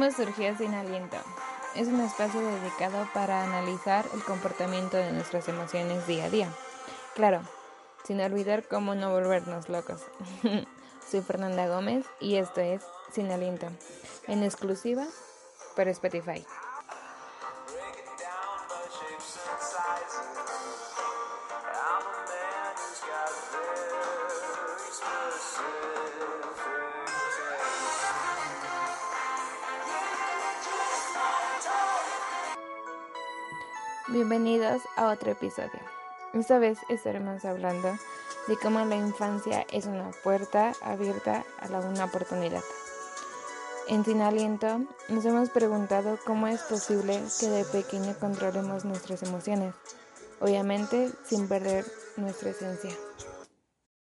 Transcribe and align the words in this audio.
¿Cómo 0.00 0.12
surgió 0.12 0.56
Sin 0.56 0.72
Aliento? 0.72 1.18
Es 1.76 1.88
un 1.88 2.00
espacio 2.00 2.40
dedicado 2.40 3.06
para 3.12 3.44
analizar 3.44 4.06
el 4.14 4.24
comportamiento 4.24 4.96
de 4.96 5.12
nuestras 5.12 5.46
emociones 5.46 6.06
día 6.06 6.24
a 6.24 6.30
día. 6.30 6.48
Claro, 7.14 7.42
sin 8.04 8.18
olvidar 8.22 8.66
cómo 8.66 8.94
no 8.94 9.10
volvernos 9.10 9.68
locos. 9.68 10.00
Soy 11.06 11.20
Fernanda 11.20 11.68
Gómez 11.68 12.06
y 12.18 12.36
esto 12.36 12.62
es 12.62 12.82
Sin 13.12 13.30
Aliento, 13.30 13.66
en 14.26 14.42
exclusiva 14.42 15.04
por 15.76 15.86
Spotify. 15.88 16.46
Otro 35.20 35.32
episodio. 35.32 35.80
Esta 36.32 36.58
vez 36.58 36.78
estaremos 36.88 37.44
hablando 37.44 37.90
de 38.48 38.56
cómo 38.56 38.82
la 38.86 38.96
infancia 38.96 39.66
es 39.70 39.84
una 39.84 40.10
puerta 40.24 40.72
abierta 40.80 41.44
a 41.60 41.66
una 41.80 42.06
oportunidad. 42.06 42.62
En 43.88 44.04
Sin 44.04 44.22
Aliento 44.22 44.80
nos 45.08 45.24
hemos 45.26 45.50
preguntado 45.50 46.18
cómo 46.24 46.46
es 46.46 46.62
posible 46.62 47.20
que 47.38 47.48
de 47.48 47.64
pequeño 47.64 48.14
controlemos 48.18 48.86
nuestras 48.86 49.22
emociones, 49.22 49.74
obviamente 50.40 51.10
sin 51.24 51.48
perder 51.48 51.84
nuestra 52.16 52.50
esencia. 52.50 52.92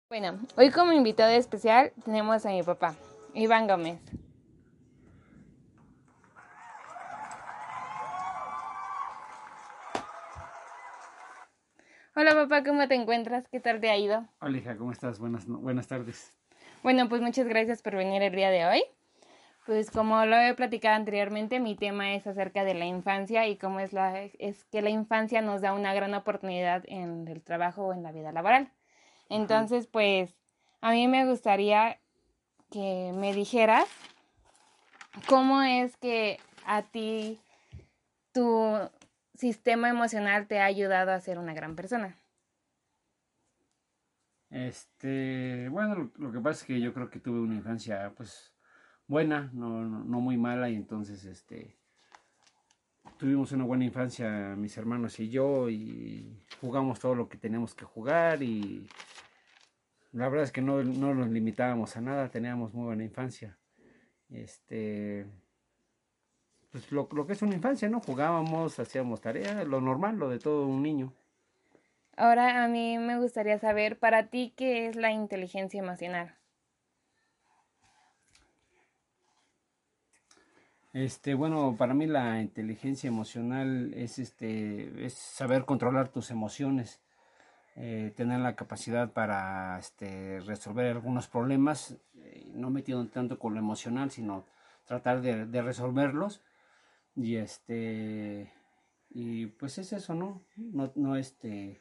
Bueno, 0.07 0.39
hoy 0.55 0.71
como 0.71 0.93
invitado 0.93 1.31
especial 1.31 1.91
tenemos 2.05 2.45
a 2.45 2.49
mi 2.49 2.63
papá, 2.63 2.95
Iván 3.33 3.67
Gómez. 3.67 3.99
Hola 12.13 12.33
papá, 12.33 12.61
¿cómo 12.65 12.85
te 12.89 12.95
encuentras? 12.95 13.47
¿Qué 13.47 13.61
tal 13.61 13.79
te 13.79 13.89
ha 13.89 13.95
ido? 13.95 14.25
Hola 14.41 14.57
hija, 14.57 14.75
¿cómo 14.75 14.91
estás? 14.91 15.17
Buenas, 15.17 15.47
buenas 15.47 15.87
tardes. 15.87 16.33
Bueno, 16.83 17.07
pues 17.07 17.21
muchas 17.21 17.47
gracias 17.47 17.81
por 17.81 17.95
venir 17.95 18.21
el 18.21 18.35
día 18.35 18.49
de 18.49 18.65
hoy. 18.65 18.83
Pues 19.65 19.89
como 19.89 20.25
lo 20.25 20.35
he 20.35 20.53
platicado 20.53 20.97
anteriormente, 20.97 21.61
mi 21.61 21.77
tema 21.77 22.13
es 22.13 22.27
acerca 22.27 22.65
de 22.65 22.73
la 22.73 22.85
infancia 22.85 23.47
y 23.47 23.55
cómo 23.55 23.79
es, 23.79 23.93
la, 23.93 24.23
es 24.23 24.65
que 24.65 24.81
la 24.81 24.89
infancia 24.89 25.41
nos 25.41 25.61
da 25.61 25.71
una 25.71 25.93
gran 25.93 26.13
oportunidad 26.13 26.83
en 26.87 27.29
el 27.29 27.41
trabajo 27.41 27.85
o 27.85 27.93
en 27.93 28.03
la 28.03 28.11
vida 28.11 28.33
laboral. 28.33 28.69
Entonces, 29.29 29.87
pues 29.87 30.35
a 30.81 30.91
mí 30.91 31.07
me 31.07 31.25
gustaría 31.25 31.97
que 32.71 33.13
me 33.15 33.33
dijeras 33.33 33.85
cómo 35.29 35.61
es 35.61 35.95
que 35.95 36.41
a 36.65 36.81
ti 36.81 37.39
tu 38.33 38.77
sistema 39.41 39.89
emocional 39.89 40.45
te 40.45 40.59
ha 40.59 40.65
ayudado 40.65 41.11
a 41.11 41.19
ser 41.19 41.39
una 41.39 41.55
gran 41.55 41.75
persona? 41.75 42.15
Este, 44.51 45.67
bueno, 45.69 46.11
lo, 46.15 46.31
que 46.31 46.39
pasa 46.39 46.61
es 46.61 46.67
que 46.67 46.79
yo 46.79 46.93
creo 46.93 47.09
que 47.09 47.19
tuve 47.19 47.39
una 47.39 47.55
infancia, 47.55 48.13
pues, 48.15 48.53
buena, 49.07 49.49
no, 49.51 49.83
no, 49.83 50.21
muy 50.21 50.37
mala, 50.37 50.69
y 50.69 50.75
entonces, 50.75 51.25
este, 51.25 51.75
tuvimos 53.17 53.51
una 53.51 53.63
buena 53.63 53.83
infancia 53.83 54.55
mis 54.55 54.77
hermanos 54.77 55.19
y 55.19 55.29
yo, 55.29 55.69
y 55.71 56.45
jugamos 56.59 56.99
todo 56.99 57.15
lo 57.15 57.27
que 57.27 57.37
teníamos 57.37 57.73
que 57.73 57.85
jugar, 57.85 58.43
y 58.43 58.87
la 60.11 60.29
verdad 60.29 60.43
es 60.43 60.51
que 60.51 60.61
no, 60.61 60.83
no 60.83 61.15
nos 61.15 61.29
limitábamos 61.29 61.97
a 61.97 62.01
nada, 62.01 62.29
teníamos 62.29 62.75
muy 62.75 62.85
buena 62.85 63.03
infancia. 63.03 63.57
Este, 64.29 65.25
pues 66.71 66.91
lo, 66.91 67.07
lo, 67.11 67.27
que 67.27 67.33
es 67.33 67.41
una 67.41 67.55
infancia, 67.55 67.89
¿no? 67.89 67.99
Jugábamos, 67.99 68.79
hacíamos 68.79 69.21
tareas, 69.21 69.67
lo 69.67 69.81
normal, 69.81 70.17
lo 70.17 70.29
de 70.29 70.39
todo 70.39 70.65
un 70.65 70.81
niño. 70.81 71.13
Ahora 72.15 72.63
a 72.63 72.67
mí 72.67 72.97
me 72.97 73.19
gustaría 73.19 73.57
saber 73.59 73.97
para 73.97 74.27
ti 74.27 74.53
qué 74.55 74.87
es 74.87 74.95
la 74.95 75.11
inteligencia 75.11 75.79
emocional. 75.79 76.35
Este, 80.93 81.35
bueno, 81.35 81.75
para 81.77 81.93
mí 81.93 82.05
la 82.05 82.41
inteligencia 82.41 83.07
emocional 83.07 83.93
es 83.93 84.19
este, 84.19 85.05
es 85.05 85.13
saber 85.13 85.63
controlar 85.63 86.09
tus 86.09 86.31
emociones, 86.31 86.99
eh, 87.77 88.11
tener 88.15 88.41
la 88.41 88.55
capacidad 88.55 89.11
para 89.11 89.79
este, 89.79 90.41
resolver 90.41 90.87
algunos 90.87 91.27
problemas, 91.27 91.97
eh, 92.15 92.51
no 92.53 92.69
metido 92.69 93.05
tanto 93.07 93.39
con 93.39 93.53
lo 93.53 93.59
emocional, 93.59 94.11
sino 94.11 94.45
tratar 94.85 95.21
de, 95.21 95.45
de 95.45 95.61
resolverlos 95.61 96.41
y 97.23 97.37
este, 97.37 98.51
y 99.09 99.47
pues 99.47 99.77
es 99.77 99.93
eso, 99.93 100.13
¿no? 100.13 100.41
No, 100.55 100.91
no 100.95 101.15
este, 101.15 101.79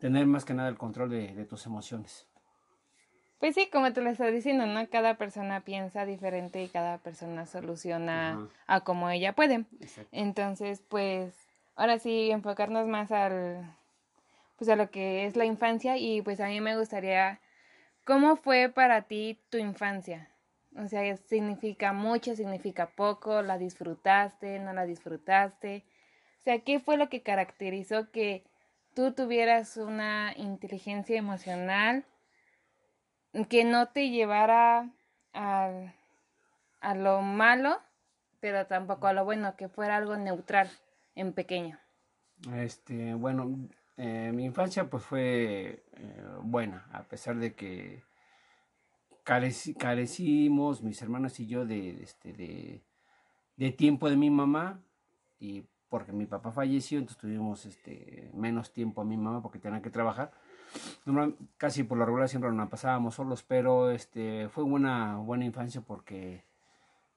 tener 0.00 0.26
más 0.26 0.44
que 0.44 0.54
nada 0.54 0.68
el 0.68 0.76
control 0.76 1.10
de, 1.10 1.44
tus 1.44 1.66
emociones. 1.66 2.26
Pues 3.38 3.54
sí, 3.54 3.68
como 3.72 3.92
te 3.92 4.00
lo 4.02 4.10
estás 4.10 4.32
diciendo, 4.32 4.66
¿no? 4.66 4.88
Cada 4.88 5.16
persona 5.16 5.60
piensa 5.60 6.04
diferente 6.04 6.62
y 6.62 6.68
cada 6.68 6.98
persona 6.98 7.46
soluciona 7.46 8.48
a 8.66 8.80
como 8.80 9.10
ella 9.10 9.34
puede. 9.34 9.64
Entonces, 10.12 10.82
pues, 10.88 11.34
ahora 11.74 11.98
sí, 11.98 12.30
enfocarnos 12.30 12.86
más 12.86 13.10
al, 13.10 13.76
pues 14.58 14.68
a 14.68 14.76
lo 14.76 14.90
que 14.90 15.26
es 15.26 15.36
la 15.36 15.44
infancia 15.44 15.96
y 15.98 16.22
pues 16.22 16.40
a 16.40 16.46
mí 16.46 16.60
me 16.60 16.76
gustaría, 16.76 17.40
¿cómo 18.04 18.36
fue 18.36 18.68
para 18.68 19.02
ti 19.02 19.40
tu 19.50 19.58
infancia? 19.58 20.31
O 20.76 20.88
sea, 20.88 21.16
significa 21.16 21.92
mucho, 21.92 22.34
significa 22.34 22.86
poco, 22.86 23.42
la 23.42 23.58
disfrutaste, 23.58 24.58
no 24.58 24.72
la 24.72 24.86
disfrutaste. 24.86 25.84
O 26.40 26.42
sea, 26.44 26.60
¿qué 26.60 26.80
fue 26.80 26.96
lo 26.96 27.08
que 27.08 27.22
caracterizó 27.22 28.10
que 28.10 28.44
tú 28.94 29.12
tuvieras 29.12 29.76
una 29.76 30.32
inteligencia 30.36 31.18
emocional 31.18 32.04
que 33.48 33.64
no 33.64 33.88
te 33.88 34.10
llevara 34.10 34.90
a, 35.34 35.92
a 36.80 36.94
lo 36.94 37.22
malo, 37.22 37.80
pero 38.40 38.66
tampoco 38.66 39.06
a 39.06 39.12
lo 39.12 39.24
bueno, 39.24 39.56
que 39.56 39.68
fuera 39.68 39.96
algo 39.96 40.16
neutral 40.16 40.70
en 41.14 41.32
pequeño? 41.32 41.78
Este, 42.54 43.14
bueno, 43.14 43.68
eh, 43.96 44.32
mi 44.34 44.44
infancia 44.44 44.88
pues 44.90 45.04
fue 45.04 45.84
eh, 45.96 46.24
buena, 46.42 46.86
a 46.92 47.04
pesar 47.04 47.36
de 47.36 47.54
que 47.54 48.02
carecimos, 49.22 50.82
mis 50.82 51.00
hermanos 51.02 51.38
y 51.40 51.46
yo, 51.46 51.64
de, 51.64 52.02
este, 52.02 52.32
de, 53.56 53.70
tiempo 53.72 54.10
de 54.10 54.16
mi 54.16 54.30
mamá, 54.30 54.80
y 55.38 55.64
porque 55.88 56.12
mi 56.12 56.26
papá 56.26 56.52
falleció, 56.52 56.98
entonces 56.98 57.20
tuvimos 57.20 57.66
este, 57.66 58.30
menos 58.34 58.72
tiempo 58.72 59.02
a 59.02 59.04
mi 59.04 59.16
mamá 59.16 59.42
porque 59.42 59.58
tenía 59.58 59.82
que 59.82 59.90
trabajar. 59.90 60.32
casi 61.56 61.84
por 61.84 61.98
la 61.98 62.04
regular 62.04 62.28
siempre 62.28 62.50
nos 62.50 62.68
pasábamos 62.68 63.14
solos, 63.14 63.42
pero 63.42 63.90
este, 63.90 64.48
fue 64.48 64.64
una 64.64 65.16
buena 65.18 65.44
infancia 65.44 65.82
porque 65.82 66.44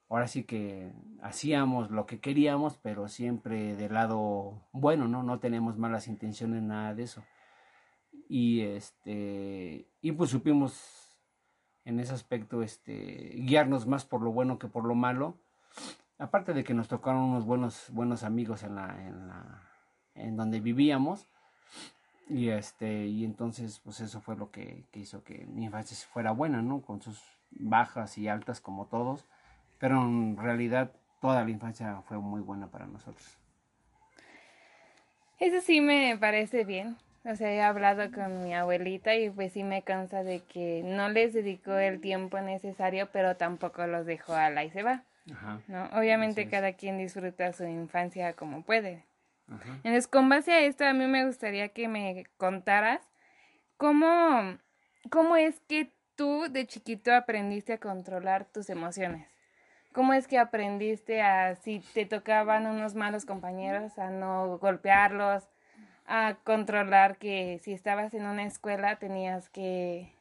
ahora 0.08 0.28
sí 0.28 0.44
que 0.44 0.92
hacíamos 1.22 1.90
lo 1.90 2.06
que 2.06 2.20
queríamos, 2.20 2.78
pero 2.78 3.08
siempre 3.08 3.76
del 3.76 3.94
lado 3.94 4.62
bueno, 4.72 5.08
¿no? 5.08 5.22
No 5.22 5.38
tenemos 5.38 5.78
malas 5.78 6.06
intenciones, 6.06 6.62
nada 6.62 6.94
de 6.94 7.02
eso. 7.04 7.24
Y 8.28 8.60
este, 8.60 9.86
y 10.00 10.12
pues 10.12 10.30
supimos 10.30 11.05
en 11.86 12.00
ese 12.00 12.12
aspecto 12.12 12.62
este, 12.62 13.32
guiarnos 13.36 13.86
más 13.86 14.04
por 14.04 14.20
lo 14.20 14.32
bueno 14.32 14.58
que 14.58 14.66
por 14.66 14.84
lo 14.84 14.94
malo. 14.94 15.38
Aparte 16.18 16.52
de 16.52 16.64
que 16.64 16.74
nos 16.74 16.88
tocaron 16.88 17.22
unos 17.22 17.46
buenos, 17.46 17.86
buenos 17.90 18.24
amigos 18.24 18.64
en, 18.64 18.74
la, 18.74 19.06
en, 19.06 19.28
la, 19.28 19.62
en 20.14 20.36
donde 20.36 20.60
vivíamos. 20.60 21.26
Y, 22.28 22.48
este, 22.48 23.06
y 23.06 23.24
entonces, 23.24 23.80
pues 23.84 24.00
eso 24.00 24.20
fue 24.20 24.36
lo 24.36 24.50
que, 24.50 24.84
que 24.90 25.00
hizo 25.00 25.22
que 25.22 25.46
mi 25.46 25.64
infancia 25.64 25.96
fuera 26.12 26.32
buena, 26.32 26.60
¿no? 26.60 26.80
Con 26.80 27.00
sus 27.00 27.22
bajas 27.52 28.18
y 28.18 28.26
altas 28.26 28.60
como 28.60 28.86
todos. 28.86 29.24
Pero 29.78 30.02
en 30.02 30.36
realidad 30.36 30.90
toda 31.20 31.44
la 31.44 31.50
infancia 31.50 32.02
fue 32.08 32.18
muy 32.18 32.40
buena 32.40 32.66
para 32.66 32.86
nosotros. 32.86 33.38
Eso 35.38 35.60
sí 35.60 35.80
me 35.80 36.16
parece 36.18 36.64
bien. 36.64 36.96
O 37.28 37.34
sea, 37.34 37.52
he 37.52 37.60
hablado 37.60 38.12
con 38.12 38.44
mi 38.44 38.54
abuelita 38.54 39.16
y 39.16 39.30
pues 39.30 39.52
sí 39.52 39.64
me 39.64 39.82
cansa 39.82 40.22
de 40.22 40.40
que 40.44 40.82
no 40.84 41.08
les 41.08 41.32
dedicó 41.32 41.74
el 41.74 42.00
tiempo 42.00 42.40
necesario, 42.40 43.08
pero 43.12 43.36
tampoco 43.36 43.86
los 43.88 44.06
dejó 44.06 44.34
a 44.34 44.48
la 44.50 44.64
y 44.64 44.70
se 44.70 44.84
va. 44.84 45.02
Ajá. 45.32 45.60
¿no? 45.66 45.86
Obviamente 45.98 46.48
cada 46.48 46.74
quien 46.74 46.98
disfruta 46.98 47.52
su 47.52 47.64
infancia 47.64 48.34
como 48.34 48.62
puede. 48.62 49.04
Ajá. 49.48 49.74
Entonces, 49.78 50.06
con 50.06 50.28
base 50.28 50.52
a 50.52 50.60
esto, 50.60 50.84
a 50.84 50.92
mí 50.92 51.06
me 51.06 51.26
gustaría 51.26 51.68
que 51.70 51.88
me 51.88 52.26
contaras 52.36 53.00
cómo, 53.76 54.58
cómo 55.10 55.36
es 55.36 55.58
que 55.66 55.90
tú 56.14 56.46
de 56.48 56.66
chiquito 56.66 57.12
aprendiste 57.12 57.72
a 57.72 57.78
controlar 57.78 58.44
tus 58.44 58.70
emociones. 58.70 59.26
¿Cómo 59.92 60.12
es 60.12 60.28
que 60.28 60.38
aprendiste 60.38 61.22
a, 61.22 61.56
si 61.56 61.80
te 61.92 62.06
tocaban 62.06 62.66
unos 62.66 62.94
malos 62.94 63.24
compañeros, 63.24 63.98
a 63.98 64.10
no 64.10 64.58
golpearlos, 64.58 65.48
a 66.06 66.36
controlar 66.44 67.18
que 67.18 67.60
si 67.62 67.72
estabas 67.72 68.14
en 68.14 68.26
una 68.26 68.44
escuela 68.44 68.98
tenías 68.98 69.48
que 69.48 70.12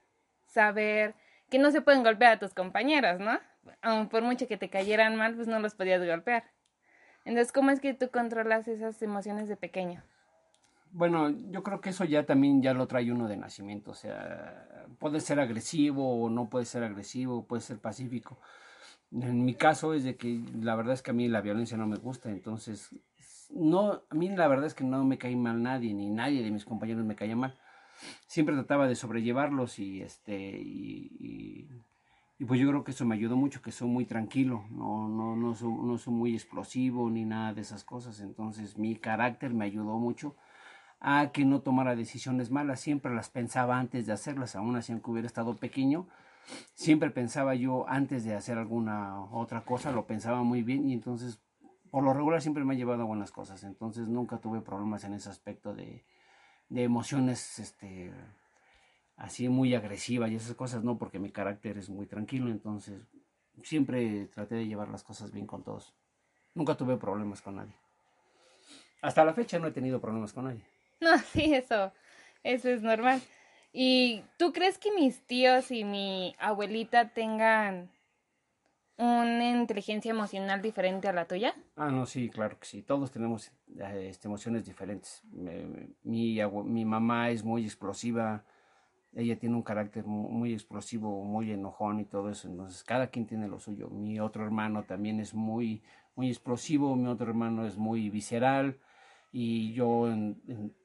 saber 0.47 1.15
que 1.49 1.59
no 1.59 1.71
se 1.71 1.81
pueden 1.81 2.03
golpear 2.03 2.33
a 2.33 2.39
tus 2.39 2.53
compañeros, 2.53 3.19
¿no? 3.19 3.39
por 4.09 4.21
mucho 4.23 4.47
que 4.47 4.57
te 4.57 4.69
cayeran 4.69 5.15
mal, 5.15 5.35
pues 5.35 5.47
no 5.47 5.59
los 5.59 5.75
podías 5.75 6.05
golpear. 6.05 6.43
Entonces, 7.23 7.51
¿cómo 7.51 7.71
es 7.71 7.79
que 7.79 7.93
tú 7.93 8.09
controlas 8.11 8.67
esas 8.67 9.01
emociones 9.01 9.49
de 9.49 9.57
pequeño? 9.57 10.03
Bueno, 10.91 11.29
yo 11.49 11.63
creo 11.63 11.81
que 11.81 11.89
eso 11.89 12.05
ya 12.05 12.25
también 12.25 12.61
ya 12.61 12.73
lo 12.73 12.88
trae 12.88 13.11
uno 13.11 13.27
de 13.27 13.35
nacimiento, 13.35 13.91
o 13.91 13.95
sea, 13.95 14.85
puede 14.99 15.19
ser 15.19 15.39
agresivo 15.39 16.23
o 16.23 16.29
no 16.29 16.49
puede 16.49 16.65
ser 16.65 16.83
agresivo, 16.83 17.45
puede 17.45 17.61
ser 17.61 17.79
pacífico. 17.79 18.39
En 19.11 19.43
mi 19.43 19.55
caso 19.55 19.93
es 19.93 20.03
de 20.03 20.15
que 20.15 20.39
la 20.61 20.75
verdad 20.75 20.93
es 20.93 21.01
que 21.01 21.11
a 21.11 21.13
mí 21.13 21.27
la 21.27 21.41
violencia 21.41 21.75
no 21.77 21.88
me 21.88 21.97
gusta, 21.97 22.29
entonces 22.29 22.91
no, 23.51 24.03
a 24.09 24.15
mí 24.15 24.30
la 24.30 24.47
verdad 24.47 24.65
es 24.65 24.74
que 24.74 24.83
no 24.83 25.03
me 25.03 25.18
cae 25.18 25.36
mal 25.36 25.62
nadie, 25.62 25.94
ni 25.94 26.09
nadie 26.09 26.44
de 26.44 26.51
mis 26.51 26.65
compañeros 26.65 27.06
me 27.06 27.15
caía 27.15 27.36
mal. 27.36 27.57
Siempre 28.27 28.56
trataba 28.56 28.88
de 28.88 28.95
sobrellevarlos 28.95 29.80
y 29.80 30.01
este 30.01 30.36
y, 30.59 31.68
y, 32.39 32.45
pues 32.45 32.59
yo 32.59 32.68
creo 32.69 32.83
que 32.83 32.92
eso 32.92 33.06
me 33.06 33.15
ayudó 33.15 33.38
mucho, 33.38 33.62
que 33.62 33.71
soy 33.71 33.88
muy 33.88 34.06
tranquilo, 34.06 34.65
no, 34.69 35.07
no, 35.07 35.36
no, 35.36 35.56
soy, 35.56 35.71
no 35.71 35.97
soy 35.97 36.13
muy 36.13 36.33
explosivo 36.33 37.09
ni 37.09 37.25
nada 37.25 37.53
de 37.53 37.62
esas 37.62 37.83
cosas. 37.83 38.19
Entonces 38.19 38.77
mi 38.77 38.95
carácter 38.95 39.53
me 39.53 39.65
ayudó 39.65 39.98
mucho 39.98 40.36
a 41.00 41.31
que 41.31 41.45
no 41.45 41.62
tomara 41.62 41.95
decisiones 41.95 42.51
malas, 42.51 42.80
siempre 42.80 43.13
las 43.13 43.30
pensaba 43.30 43.77
antes 43.80 44.06
de 44.06 44.13
hacerlas, 44.13 44.56
aún 44.56 44.75
así 44.75 44.91
aunque 44.91 45.12
hubiera 45.12 45.27
estado 45.27 45.56
pequeño, 45.56 46.07
siempre 46.74 47.09
pensaba 47.12 47.56
yo 47.56 47.88
antes 47.88 48.24
de 48.24 48.36
hacer 48.36 48.57
alguna 48.57 49.21
otra 49.31 49.62
cosa, 49.62 49.91
lo 49.91 50.07
pensaba 50.07 50.44
muy 50.44 50.63
bien 50.63 50.89
y 50.89 50.94
entonces 50.94 51.39
por 51.91 52.03
lo 52.03 52.13
regular 52.13 52.41
siempre 52.41 52.63
me 52.63 52.73
ha 52.73 52.77
llevado 52.77 53.03
a 53.03 53.05
buenas 53.05 53.31
cosas, 53.31 53.63
entonces 53.63 54.07
nunca 54.07 54.37
tuve 54.37 54.61
problemas 54.61 55.03
en 55.03 55.13
ese 55.13 55.29
aspecto 55.29 55.73
de, 55.73 56.03
de 56.69 56.83
emociones 56.83 57.59
este 57.59 58.11
así 59.17 59.47
muy 59.47 59.73
agresivas 59.75 60.29
y 60.31 60.35
esas 60.35 60.55
cosas 60.55 60.83
no, 60.83 60.97
porque 60.97 61.19
mi 61.19 61.31
carácter 61.31 61.77
es 61.77 61.89
muy 61.89 62.05
tranquilo, 62.05 62.49
entonces 62.49 63.01
siempre 63.63 64.27
traté 64.27 64.55
de 64.55 64.67
llevar 64.67 64.89
las 64.89 65.03
cosas 65.03 65.31
bien 65.31 65.47
con 65.47 65.63
todos. 65.63 65.93
Nunca 66.53 66.75
tuve 66.75 66.97
problemas 66.97 67.41
con 67.41 67.55
nadie. 67.55 67.73
Hasta 69.01 69.25
la 69.25 69.33
fecha 69.33 69.59
no 69.59 69.67
he 69.67 69.71
tenido 69.71 69.99
problemas 69.99 70.33
con 70.33 70.45
nadie. 70.45 70.61
No, 71.01 71.17
sí, 71.19 71.53
eso, 71.53 71.91
eso 72.41 72.69
es 72.69 72.81
normal. 72.81 73.21
¿Y 73.73 74.23
tú 74.38 74.53
crees 74.53 74.77
que 74.77 74.93
mis 74.93 75.21
tíos 75.27 75.69
y 75.69 75.83
mi 75.83 76.33
abuelita 76.39 77.09
tengan 77.09 77.91
una 78.97 79.50
inteligencia 79.50 80.12
emocional 80.12 80.62
diferente 80.62 81.07
a 81.07 81.13
la 81.13 81.25
tuya? 81.25 81.53
Ah, 81.75 81.89
no, 81.89 82.06
sí, 82.06 82.30
claro 82.30 82.57
que 82.59 82.65
sí. 82.65 82.81
Todos 82.81 83.12
tenemos 83.12 83.51
eh, 83.77 84.07
este, 84.09 84.27
emociones 84.27 84.65
diferentes. 84.65 85.24
mi, 86.03 86.39
mi 86.44 86.86
mamá 86.86 87.30
es 87.30 87.44
muy 87.44 87.63
explosiva. 87.63 88.44
Ella 89.13 89.38
tiene 89.38 89.56
un 89.56 89.63
carácter 89.63 90.06
muy, 90.06 90.53
explosivo, 90.53 91.24
muy 91.24 91.51
enojón 91.51 92.00
y 92.00 92.06
todo 92.06 92.30
eso. 92.30 92.47
Entonces, 92.47 92.83
cada 92.83 93.07
quien 93.07 93.25
tiene 93.25 93.47
lo 93.47 93.59
suyo. 93.59 93.89
Mi 93.89 94.19
otro 94.19 94.44
hermano 94.44 94.83
también 94.83 95.19
es 95.19 95.33
muy, 95.33 95.83
muy 96.15 96.30
explosivo. 96.30 96.95
Mi 96.95 97.07
otro 97.07 97.27
hermano 97.27 97.65
es 97.65 97.77
muy 97.77 98.09
visceral. 98.09 98.80
Y 99.31 99.74
yo 99.74 100.07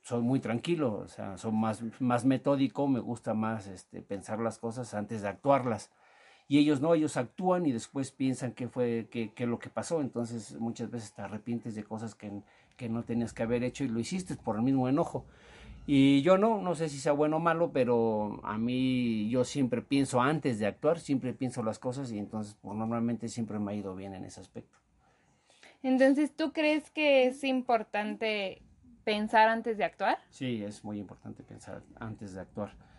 soy 0.03 0.23
muy 0.23 0.41
tranquilo. 0.41 0.95
O 0.95 1.09
sea, 1.09 1.37
soy 1.39 1.53
más, 1.53 1.83
más 2.01 2.25
metódico. 2.25 2.89
Me 2.89 3.01
gusta 3.01 3.35
más 3.35 3.67
este, 3.69 4.03
pensar 4.03 4.41
las 4.41 4.59
cosas 4.59 4.95
antes 4.95 5.23
de 5.23 5.29
actuarlas 5.29 5.91
y 6.51 6.59
ellos 6.59 6.81
no, 6.81 6.97
ellos 6.97 7.17
actúan 7.17 7.65
y 7.65 7.71
después 7.71 8.11
piensan 8.11 8.51
qué 8.51 8.67
fue, 8.67 9.07
qué, 9.09 9.31
qué 9.33 9.47
lo 9.47 9.61
que 9.61 9.71
pasó, 9.71 10.01
entonces 10.01 10.59
muchas 10.59 10.91
veces 10.91 11.13
te 11.13 11.23
arrepientes 11.23 11.77
de 11.77 11.85
cosas 11.85 12.17
que, 12.17 12.43
que 12.77 12.89
no 12.89 13.05
tenías 13.05 13.33
que 13.33 13.45
haber 13.45 13.63
hecho 13.63 13.85
y 13.85 13.89
lo 13.89 14.01
hiciste 14.01 14.35
por 14.35 14.57
el 14.57 14.63
mismo 14.63 14.89
enojo. 14.89 15.25
Y 15.87 16.23
yo 16.23 16.39
no, 16.39 16.61
no 16.61 16.75
sé 16.75 16.89
si 16.89 16.99
sea 16.99 17.13
bueno 17.13 17.37
o 17.37 17.39
malo, 17.39 17.71
pero 17.73 18.41
a 18.43 18.59
mí 18.59 19.31
yo 19.31 19.45
siempre 19.45 19.81
pienso 19.81 20.21
antes 20.21 20.59
de 20.59 20.67
actuar, 20.67 20.99
siempre 20.99 21.33
pienso 21.35 21.63
las 21.63 21.79
cosas 21.79 22.11
y 22.11 22.19
entonces 22.19 22.57
pues, 22.61 22.77
normalmente 22.77 23.29
siempre 23.29 23.61
me 23.61 23.71
ha 23.71 23.75
ido 23.77 23.95
bien 23.95 24.13
en 24.15 24.25
ese 24.25 24.41
aspecto. 24.41 24.77
Entonces, 25.85 26.35
¿tú 26.35 26.53
crees 26.53 26.91
que 26.91 27.29
es 27.29 27.45
importante 27.45 28.61
pensar 29.05 29.49
antes 29.49 29.79
de 29.79 29.85
actuar? 29.85 30.19
Sí, 30.31 30.65
es 30.65 30.83
muy 30.83 30.99
importante 30.99 31.45
pensar 31.45 31.85
antes 32.01 32.35
de 32.35 32.41
actuar 32.41 32.90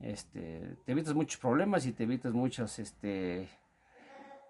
este, 0.00 0.76
te 0.84 0.92
evitas 0.92 1.14
muchos 1.14 1.38
problemas 1.40 1.86
y 1.86 1.92
te 1.92 2.04
evitas 2.04 2.32
muchos, 2.32 2.78
este, 2.78 3.48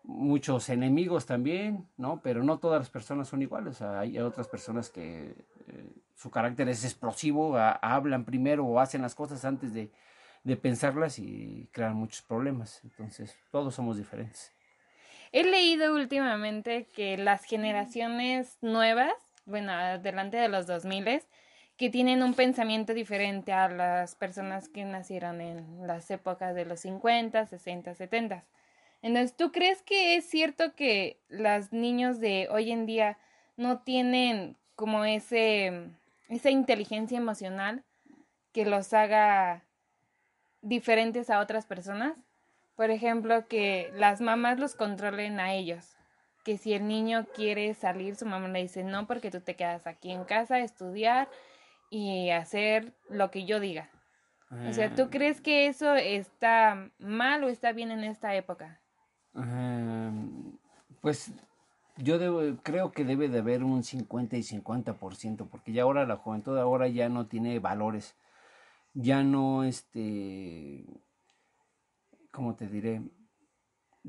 muchos 0.04 0.68
enemigos 0.68 1.26
también, 1.26 1.88
¿no? 1.96 2.20
Pero 2.22 2.42
no 2.44 2.58
todas 2.58 2.80
las 2.80 2.90
personas 2.90 3.28
son 3.28 3.42
iguales. 3.42 3.82
hay 3.82 4.18
otras 4.18 4.48
personas 4.48 4.90
que 4.90 5.34
eh, 5.68 5.92
su 6.16 6.30
carácter 6.30 6.68
es 6.68 6.84
explosivo, 6.84 7.56
hablan 7.56 8.24
primero 8.24 8.64
o 8.64 8.78
hacen 8.78 9.02
las 9.02 9.14
cosas 9.14 9.44
antes 9.44 9.72
de, 9.72 9.90
de 10.44 10.56
pensarlas 10.56 11.18
y 11.18 11.68
crean 11.72 11.96
muchos 11.96 12.22
problemas. 12.22 12.80
Entonces, 12.84 13.36
todos 13.50 13.74
somos 13.74 13.96
diferentes. 13.96 14.52
He 15.32 15.44
leído 15.44 15.94
últimamente 15.94 16.86
que 16.94 17.16
las 17.16 17.44
generaciones 17.44 18.58
nuevas, 18.62 19.14
bueno, 19.44 19.72
delante 20.00 20.36
de 20.36 20.48
los 20.48 20.66
2000, 20.66 21.22
que 21.80 21.88
tienen 21.88 22.22
un 22.22 22.34
pensamiento 22.34 22.92
diferente 22.92 23.54
a 23.54 23.66
las 23.70 24.14
personas 24.14 24.68
que 24.68 24.84
nacieron 24.84 25.40
en 25.40 25.86
las 25.86 26.10
épocas 26.10 26.54
de 26.54 26.66
los 26.66 26.80
50, 26.80 27.46
60, 27.46 27.94
70. 27.94 28.44
Entonces, 29.00 29.34
¿tú 29.34 29.50
crees 29.50 29.80
que 29.80 30.16
es 30.16 30.28
cierto 30.28 30.74
que 30.74 31.22
los 31.30 31.72
niños 31.72 32.20
de 32.20 32.48
hoy 32.50 32.70
en 32.70 32.84
día 32.84 33.16
no 33.56 33.78
tienen 33.78 34.58
como 34.76 35.06
ese 35.06 35.88
esa 36.28 36.50
inteligencia 36.50 37.16
emocional 37.16 37.82
que 38.52 38.66
los 38.66 38.92
haga 38.92 39.64
diferentes 40.60 41.30
a 41.30 41.40
otras 41.40 41.64
personas? 41.64 42.12
Por 42.76 42.90
ejemplo, 42.90 43.48
que 43.48 43.90
las 43.94 44.20
mamás 44.20 44.58
los 44.58 44.74
controlen 44.74 45.40
a 45.40 45.54
ellos. 45.54 45.96
Que 46.44 46.58
si 46.58 46.74
el 46.74 46.86
niño 46.86 47.26
quiere 47.34 47.72
salir, 47.72 48.16
su 48.16 48.26
mamá 48.26 48.48
le 48.48 48.60
dice 48.60 48.84
no 48.84 49.06
porque 49.06 49.30
tú 49.30 49.40
te 49.40 49.56
quedas 49.56 49.86
aquí 49.86 50.10
en 50.10 50.24
casa 50.24 50.56
a 50.56 50.60
estudiar 50.60 51.26
y 51.90 52.30
hacer 52.30 52.94
lo 53.08 53.30
que 53.30 53.44
yo 53.44 53.60
diga. 53.60 53.90
O 54.68 54.72
sea, 54.72 54.94
¿tú 54.94 55.02
ah. 55.02 55.08
crees 55.10 55.40
que 55.40 55.66
eso 55.66 55.94
está 55.94 56.90
mal 56.98 57.44
o 57.44 57.48
está 57.48 57.72
bien 57.72 57.90
en 57.90 58.04
esta 58.04 58.34
época? 58.34 58.80
pues 61.00 61.32
yo 61.96 62.18
debo, 62.18 62.40
creo 62.62 62.90
que 62.90 63.04
debe 63.04 63.28
de 63.28 63.38
haber 63.38 63.62
un 63.62 63.84
50 63.84 64.36
y 64.36 64.40
50%, 64.40 65.48
porque 65.48 65.72
ya 65.72 65.84
ahora 65.84 66.04
la 66.04 66.16
juventud 66.16 66.58
ahora 66.58 66.88
ya 66.88 67.08
no 67.08 67.26
tiene 67.26 67.60
valores, 67.60 68.16
ya 68.92 69.22
no, 69.22 69.62
este, 69.62 70.84
¿cómo 72.32 72.56
te 72.56 72.66
diré? 72.66 73.02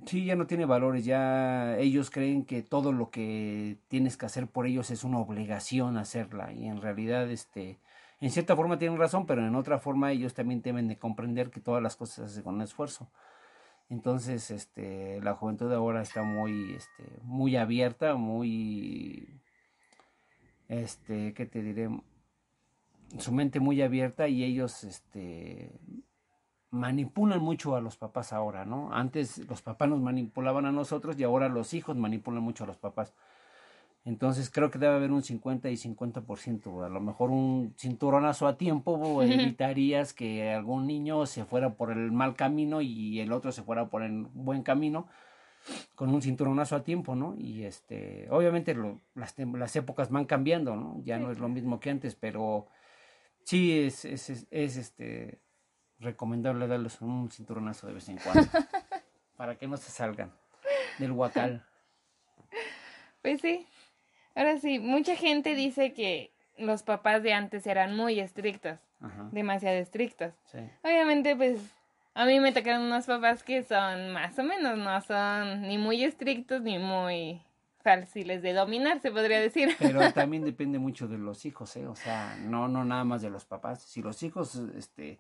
Sí, 0.06 0.26
ya 0.26 0.36
no 0.36 0.48
tiene 0.48 0.66
valores, 0.66 1.04
ya 1.04 1.78
ellos 1.78 2.10
creen 2.12 2.46
que 2.46 2.64
todo 2.64 2.94
lo 2.94 3.12
que 3.12 3.78
tienes 3.90 4.16
que 4.16 4.26
hacer 4.26 4.48
por 4.48 4.66
ellos 4.66 4.90
es 4.90 5.04
una 5.04 5.20
obligación 5.20 5.98
hacerla 5.98 6.54
y 6.54 6.68
en 6.68 6.82
realidad 6.82 7.30
este 7.30 7.80
en 8.22 8.32
cierta 8.32 8.56
forma 8.56 8.78
tienen 8.78 8.98
razón, 9.00 9.26
pero 9.26 9.46
en 9.46 9.56
otra 9.56 9.80
forma 9.80 10.12
ellos 10.12 10.34
también 10.34 10.62
deben 10.62 10.88
de 10.88 10.98
comprender 10.98 11.50
que 11.50 11.60
todas 11.60 11.84
las 11.84 11.96
cosas 11.98 12.16
se 12.16 12.24
hacen 12.24 12.44
con 12.44 12.62
esfuerzo. 12.62 13.10
Entonces, 13.90 14.52
este 14.52 15.20
la 15.22 15.36
juventud 15.36 15.72
ahora 15.74 16.02
está 16.02 16.24
muy 16.24 16.74
este 16.76 17.20
muy 17.24 17.58
abierta, 17.58 18.16
muy 18.16 19.42
este, 20.70 21.34
¿qué 21.34 21.46
te 21.46 21.62
diré? 21.62 21.90
su 23.20 23.32
mente 23.34 23.60
muy 23.60 23.82
abierta 23.82 24.28
y 24.28 24.44
ellos 24.44 24.84
este 24.84 25.72
manipulan 26.72 27.42
mucho 27.42 27.76
a 27.76 27.82
los 27.82 27.98
papás 27.98 28.34
ahora, 28.34 28.66
¿no? 28.66 28.94
Antes 28.94 29.38
los 29.50 29.62
papás 29.62 29.90
nos 29.90 30.00
manipulaban 30.00 30.66
a 30.66 30.72
nosotros 30.72 31.20
y 31.20 31.24
ahora 31.24 31.50
los 31.50 31.74
hijos 31.74 31.98
manipulan 31.98 32.42
mucho 32.42 32.64
a 32.64 32.68
los 32.68 32.78
papás. 32.78 33.14
Entonces 34.04 34.50
creo 34.50 34.72
que 34.72 34.80
debe 34.80 34.96
haber 34.96 35.12
un 35.12 35.22
50 35.22 35.70
y 35.70 35.76
50%. 35.76 36.86
A 36.86 36.90
lo 36.90 37.02
mejor 37.02 37.30
un 37.30 37.76
cinturonazo 37.78 38.48
a 38.48 38.58
tiempo 38.58 39.22
evitarías 39.24 40.14
que 40.14 40.52
algún 40.52 40.88
niño 40.88 41.26
se 41.26 41.46
fuera 41.46 41.74
por 41.76 41.92
el 41.92 42.12
mal 42.12 42.36
camino 42.36 42.82
y 42.82 43.20
el 43.20 43.32
otro 43.32 43.52
se 43.52 43.62
fuera 43.62 43.90
por 43.90 44.02
el 44.02 44.26
buen 44.34 44.64
camino 44.64 45.08
con 45.94 46.10
un 46.10 46.24
cinturonazo 46.24 46.76
a 46.76 46.84
tiempo, 46.84 47.16
¿no? 47.16 47.36
Y 47.38 47.64
este, 47.64 48.28
obviamente 48.32 48.76
las, 49.14 49.36
las 49.38 49.76
épocas 49.76 50.10
van 50.10 50.26
cambiando, 50.26 50.76
¿no? 50.76 51.02
Ya 51.04 51.20
no 51.20 51.32
es 51.32 51.38
lo 51.38 51.50
mismo 51.50 51.80
que 51.80 51.92
antes, 51.92 52.16
pero 52.16 52.66
sí 53.44 53.78
es, 53.78 54.06
es, 54.06 54.48
es 54.50 54.78
este 54.78 55.40
recomendable 56.02 56.68
darles 56.68 57.02
un 57.02 57.32
cinturonazo 57.32 57.88
de 57.88 57.94
vez 57.94 58.10
en 58.10 58.18
cuando. 58.18 58.44
para 59.38 59.56
que 59.56 59.68
no 59.68 59.78
se 59.78 59.90
salgan 59.90 60.32
del 61.00 61.12
huacal. 61.12 61.66
Pues 63.22 63.42
sí. 63.42 63.66
Ahora 64.36 64.58
sí, 64.60 64.80
mucha 64.80 65.16
gente 65.16 65.56
dice 65.56 65.94
que 65.94 66.32
los 66.58 66.84
papás 66.84 67.24
de 67.24 67.34
antes 67.34 67.66
eran 67.66 67.96
muy 67.96 68.20
estrictos. 68.20 68.80
Demasiado 69.32 69.78
estrictos. 69.78 70.34
Obviamente, 70.84 71.36
pues 71.36 71.60
a 72.14 72.26
mí 72.26 72.40
me 72.40 72.52
tocaron 72.52 72.84
unos 72.84 73.08
papás 73.08 73.42
que 73.42 73.64
son 73.64 74.12
más 74.12 74.38
o 74.38 74.44
menos, 74.44 74.78
no 74.78 75.02
son 75.02 75.64
ni 75.64 75.78
muy 75.78 76.04
estrictos 76.04 76.62
ni 76.62 76.78
muy 76.78 77.42
fáciles 77.84 78.42
de 78.44 78.54
dominar, 78.54 79.00
se 79.02 79.12
podría 79.12 79.40
decir. 79.40 79.76
Pero 79.80 80.00
también 80.14 80.44
depende 80.44 80.78
mucho 80.78 81.08
de 81.08 81.18
los 81.18 81.46
hijos, 81.46 81.76
¿eh? 81.78 81.88
O 81.88 81.96
sea, 81.96 82.38
no, 82.42 82.68
no 82.68 82.86
nada 82.86 83.04
más 83.04 83.22
de 83.22 83.30
los 83.30 83.46
papás. 83.46 83.82
Si 83.82 84.04
los 84.04 84.22
hijos, 84.22 84.56
este, 84.76 85.20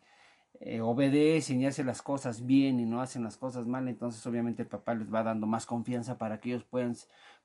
eh, 0.59 0.81
obedecen 0.81 1.61
y 1.61 1.65
hacen 1.65 1.87
las 1.87 2.01
cosas 2.01 2.45
bien 2.45 2.79
y 2.79 2.85
no 2.85 3.01
hacen 3.01 3.23
las 3.23 3.37
cosas 3.37 3.65
mal, 3.65 3.87
entonces 3.87 4.25
obviamente 4.27 4.61
el 4.61 4.67
papá 4.67 4.93
les 4.93 5.11
va 5.11 5.23
dando 5.23 5.47
más 5.47 5.65
confianza 5.65 6.17
para 6.17 6.39
que 6.39 6.49
ellos 6.49 6.63
puedan, 6.63 6.95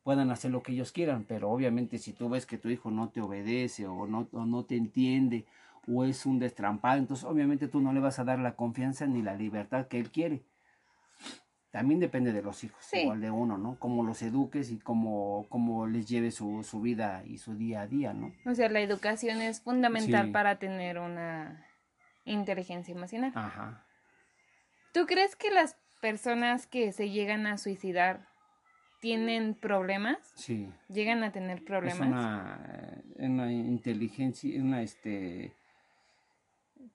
puedan 0.03 0.31
hacer 0.31 0.51
lo 0.51 0.63
que 0.63 0.73
ellos 0.73 0.93
quieran, 0.93 1.25
pero 1.27 1.51
obviamente 1.51 1.99
si 1.99 2.13
tú 2.13 2.29
ves 2.29 2.47
que 2.47 2.59
tu 2.59 2.69
hijo 2.69 2.91
no 2.91 3.09
te 3.09 3.21
obedece 3.21 3.87
o 3.87 4.07
no, 4.07 4.29
o 4.33 4.45
no 4.45 4.65
te 4.65 4.77
entiende 4.77 5.47
o 5.89 6.05
es 6.05 6.27
un 6.27 6.39
destrampado, 6.39 6.99
entonces 6.99 7.25
obviamente 7.25 7.69
tú 7.69 7.81
no 7.81 7.93
le 7.93 8.01
vas 8.01 8.19
a 8.19 8.25
dar 8.25 8.39
la 8.39 8.57
confianza 8.57 9.07
ni 9.07 9.23
la 9.23 9.35
libertad 9.35 9.87
que 9.87 9.99
él 9.99 10.11
quiere. 10.11 10.43
También 11.71 12.01
depende 12.01 12.33
de 12.33 12.43
los 12.43 12.65
hijos, 12.65 12.83
igual 12.95 13.21
de 13.21 13.31
uno, 13.31 13.59
¿no? 13.59 13.79
Cómo 13.79 14.03
los 14.03 14.23
eduques 14.23 14.71
y 14.71 14.79
cómo, 14.79 15.47
cómo 15.51 15.87
les 15.87 16.09
lleve 16.09 16.31
su, 16.31 16.63
su, 16.63 16.81
vida 16.81 17.23
y 17.27 17.37
su 17.37 17.55
día 17.55 17.83
a 17.83 17.87
día, 17.87 18.15
¿no? 18.15 18.33
O 18.47 18.55
sea, 18.55 18.71
la 18.71 18.81
educación 18.81 19.43
es 19.43 19.61
fundamental 19.61 20.33
para 20.33 20.59
tener 20.59 20.99
una 20.99 21.66
inteligencia 22.27 22.93
emocional. 22.93 23.33
Ajá. 23.35 23.87
¿Tú 24.93 25.07
crees 25.07 25.37
que 25.37 25.51
las 25.51 25.77
personas 26.01 26.67
que 26.67 26.93
se 26.93 27.11
llegan 27.11 27.47
a 27.47 27.59
suicidar 27.59 28.29
tienen 29.01 29.55
problemas? 29.55 30.19
Sí. 30.37 30.71
¿Llegan 30.89 31.23
a 31.23 31.33
tener 31.33 31.65
problemas? 31.65 32.01
Es 32.01 32.07
una, 32.07 33.03
una 33.17 33.53
inteligencia, 33.53 34.63
una 34.63 34.83
este 34.83 35.55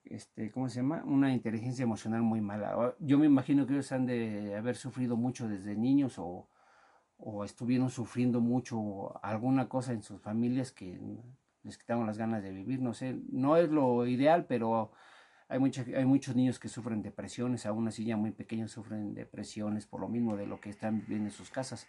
este, 0.04 0.50
¿cómo 0.50 0.68
se 0.68 0.76
llama? 0.76 1.02
Una 1.04 1.32
inteligencia 1.32 1.82
emocional 1.82 2.22
muy 2.22 2.40
mala. 2.40 2.94
Yo 3.00 3.18
me 3.18 3.26
imagino 3.26 3.66
que 3.66 3.74
ellos 3.74 3.92
han 3.92 4.06
de 4.06 4.54
haber 4.56 4.76
sufrido 4.76 5.16
mucho 5.16 5.48
desde 5.48 5.74
niños 5.74 6.18
o, 6.18 6.48
o 7.16 7.44
estuvieron 7.44 7.90
sufriendo 7.90 8.40
mucho 8.40 9.24
alguna 9.24 9.68
cosa 9.68 9.92
en 9.92 10.02
sus 10.02 10.20
familias 10.20 10.72
que 10.72 11.00
les 11.62 11.78
quitaron 11.78 12.06
las 12.06 12.18
ganas 12.18 12.42
de 12.42 12.50
vivir, 12.50 12.80
no 12.80 12.92
sé, 12.92 13.20
no 13.30 13.56
es 13.56 13.70
lo 13.70 14.06
ideal, 14.06 14.46
pero 14.46 14.92
hay, 15.52 15.58
mucha, 15.58 15.82
hay 15.82 16.04
muchos 16.06 16.34
niños 16.34 16.58
que 16.58 16.68
sufren 16.68 17.02
depresiones, 17.02 17.66
aún 17.66 17.86
así 17.86 18.04
ya 18.04 18.16
muy 18.16 18.30
pequeños 18.30 18.70
sufren 18.70 19.14
depresiones 19.14 19.86
por 19.86 20.00
lo 20.00 20.08
mismo 20.08 20.34
de 20.36 20.46
lo 20.46 20.60
que 20.60 20.70
están 20.70 21.00
viviendo 21.00 21.26
en 21.28 21.30
sus 21.30 21.50
casas 21.50 21.86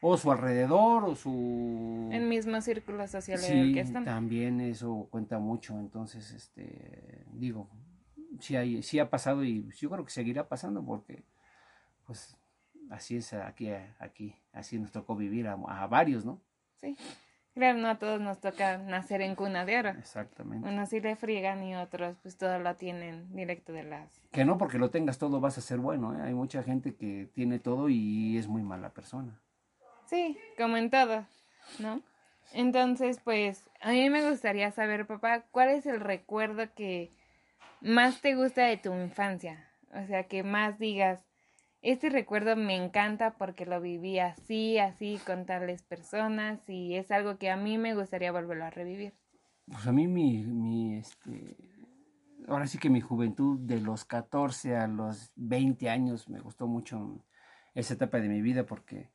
o 0.00 0.16
su 0.16 0.32
alrededor 0.32 1.04
o 1.04 1.14
su 1.14 2.08
el 2.10 2.26
mismo 2.26 2.60
círculo 2.60 3.06
social 3.06 3.38
en 3.44 3.58
el 3.58 3.74
que 3.74 3.80
están. 3.80 4.04
también 4.04 4.60
eso 4.60 5.06
cuenta 5.10 5.38
mucho 5.38 5.78
entonces 5.78 6.32
este 6.32 7.24
digo 7.32 7.70
sí 8.40 8.56
hay 8.56 8.82
sí 8.82 8.98
ha 8.98 9.08
pasado 9.08 9.44
y 9.44 9.68
yo 9.78 9.90
creo 9.90 10.04
que 10.04 10.10
seguirá 10.10 10.48
pasando 10.48 10.84
porque 10.84 11.22
pues 12.04 12.36
así 12.90 13.16
es 13.16 13.32
aquí 13.32 13.70
aquí 14.00 14.34
así 14.52 14.76
nos 14.76 14.90
tocó 14.90 15.14
vivir 15.14 15.46
a, 15.46 15.86
varios 15.86 16.24
no 16.24 16.40
sí 16.80 16.96
claro 17.54 17.78
no 17.78 17.88
a 17.88 17.98
todos 17.98 18.20
nos 18.20 18.40
toca 18.40 18.78
nacer 18.78 19.20
en 19.22 19.34
cuna 19.34 19.64
de 19.64 19.78
oro 19.78 19.90
exactamente 19.90 20.68
unos 20.68 20.88
sí 20.88 21.00
le 21.00 21.16
friegan 21.16 21.62
y 21.62 21.76
otros 21.76 22.16
pues 22.22 22.36
todo 22.36 22.58
lo 22.58 22.74
tienen 22.76 23.34
directo 23.34 23.72
de 23.72 23.82
las 23.82 24.08
que 24.30 24.44
no 24.44 24.58
porque 24.58 24.78
lo 24.78 24.90
tengas 24.90 25.18
todo 25.18 25.40
vas 25.40 25.58
a 25.58 25.60
ser 25.60 25.78
bueno 25.78 26.14
¿eh? 26.14 26.22
hay 26.22 26.34
mucha 26.34 26.62
gente 26.62 26.94
que 26.94 27.28
tiene 27.34 27.58
todo 27.58 27.88
y 27.88 28.38
es 28.38 28.48
muy 28.48 28.62
mala 28.62 28.90
persona 28.90 29.38
Sí, 30.12 30.36
como 30.58 30.76
en 30.76 30.90
todo, 30.90 31.24
¿no? 31.78 32.02
Entonces, 32.52 33.18
pues, 33.24 33.70
a 33.80 33.92
mí 33.92 34.10
me 34.10 34.28
gustaría 34.28 34.70
saber, 34.70 35.06
papá, 35.06 35.44
¿cuál 35.50 35.70
es 35.70 35.86
el 35.86 36.00
recuerdo 36.00 36.66
que 36.74 37.10
más 37.80 38.20
te 38.20 38.34
gusta 38.34 38.66
de 38.66 38.76
tu 38.76 38.92
infancia? 38.92 39.66
O 39.94 40.06
sea, 40.06 40.24
que 40.24 40.42
más 40.42 40.78
digas, 40.78 41.24
este 41.82 42.10
recuerdo 42.10 42.54
me 42.56 42.76
encanta 42.76 43.34
porque 43.36 43.66
lo 43.66 43.80
viví 43.80 44.20
así, 44.20 44.78
así, 44.78 45.18
con 45.26 45.46
tales 45.46 45.82
personas 45.82 46.68
y 46.68 46.94
es 46.94 47.10
algo 47.10 47.38
que 47.38 47.50
a 47.50 47.56
mí 47.56 47.76
me 47.76 47.94
gustaría 47.94 48.30
volverlo 48.30 48.64
a 48.64 48.70
revivir. 48.70 49.14
Pues 49.66 49.86
a 49.86 49.92
mí 49.92 50.06
mi, 50.06 50.96
este, 50.96 51.56
ahora 52.46 52.66
sí 52.66 52.78
que 52.78 52.88
mi 52.88 53.00
juventud 53.00 53.58
de 53.58 53.80
los 53.80 54.04
14 54.04 54.76
a 54.76 54.86
los 54.86 55.32
20 55.36 55.90
años 55.90 56.28
me 56.28 56.40
gustó 56.40 56.66
mucho 56.66 57.24
esa 57.74 57.94
etapa 57.94 58.18
de 58.20 58.28
mi 58.28 58.42
vida 58.42 58.64
porque 58.64 59.10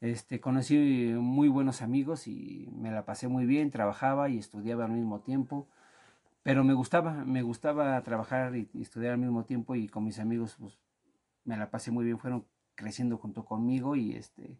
este, 0.00 0.40
conocí 0.40 0.76
muy 1.18 1.48
buenos 1.48 1.82
amigos 1.82 2.26
y 2.26 2.70
me 2.72 2.90
la 2.90 3.04
pasé 3.04 3.28
muy 3.28 3.44
bien, 3.44 3.70
trabajaba 3.70 4.30
y 4.30 4.38
estudiaba 4.38 4.86
al 4.86 4.92
mismo 4.92 5.20
tiempo, 5.20 5.68
pero 6.42 6.64
me 6.64 6.72
gustaba, 6.72 7.24
me 7.26 7.42
gustaba 7.42 8.02
trabajar 8.02 8.56
y, 8.56 8.70
estudiar 8.80 9.12
al 9.12 9.18
mismo 9.18 9.44
tiempo 9.44 9.74
y 9.74 9.88
con 9.88 10.04
mis 10.04 10.18
amigos 10.18 10.56
pues, 10.58 10.78
me 11.44 11.56
la 11.56 11.70
pasé 11.70 11.90
muy 11.90 12.04
bien, 12.04 12.18
fueron 12.18 12.46
creciendo 12.74 13.18
junto 13.18 13.44
conmigo 13.44 13.96
y 13.96 14.14
este 14.14 14.58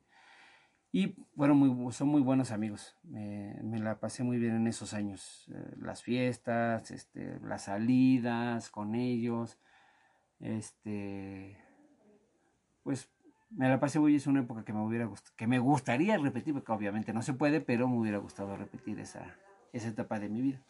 y 0.92 1.14
fueron 1.36 1.56
muy, 1.56 1.92
son 1.92 2.08
muy 2.08 2.20
buenos 2.20 2.50
amigos, 2.50 2.96
me, 3.04 3.56
me 3.62 3.78
la 3.78 4.00
pasé 4.00 4.24
muy 4.24 4.38
bien 4.38 4.56
en 4.56 4.66
esos 4.66 4.92
años, 4.92 5.48
eh, 5.54 5.76
las 5.78 6.02
fiestas, 6.02 6.90
este, 6.90 7.38
las 7.40 7.64
salidas 7.64 8.70
con 8.70 8.96
ellos, 8.96 9.56
este, 10.40 11.56
pues 12.82 13.08
me 13.50 13.68
la 13.68 13.78
pasé 13.78 14.00
muy, 14.00 14.16
es 14.16 14.26
una 14.26 14.40
época 14.40 14.64
que 14.64 14.72
me 14.72 14.80
hubiera 14.80 15.08
que 15.36 15.46
me 15.46 15.60
gustaría 15.60 16.18
repetir, 16.18 16.54
porque 16.54 16.72
obviamente 16.72 17.12
no 17.12 17.22
se 17.22 17.34
puede, 17.34 17.60
pero 17.60 17.86
me 17.86 17.96
hubiera 17.96 18.18
gustado 18.18 18.56
repetir 18.56 18.98
esa, 18.98 19.36
esa 19.72 19.88
etapa 19.88 20.18
de 20.18 20.28
mi 20.28 20.40
vida. 20.40 20.64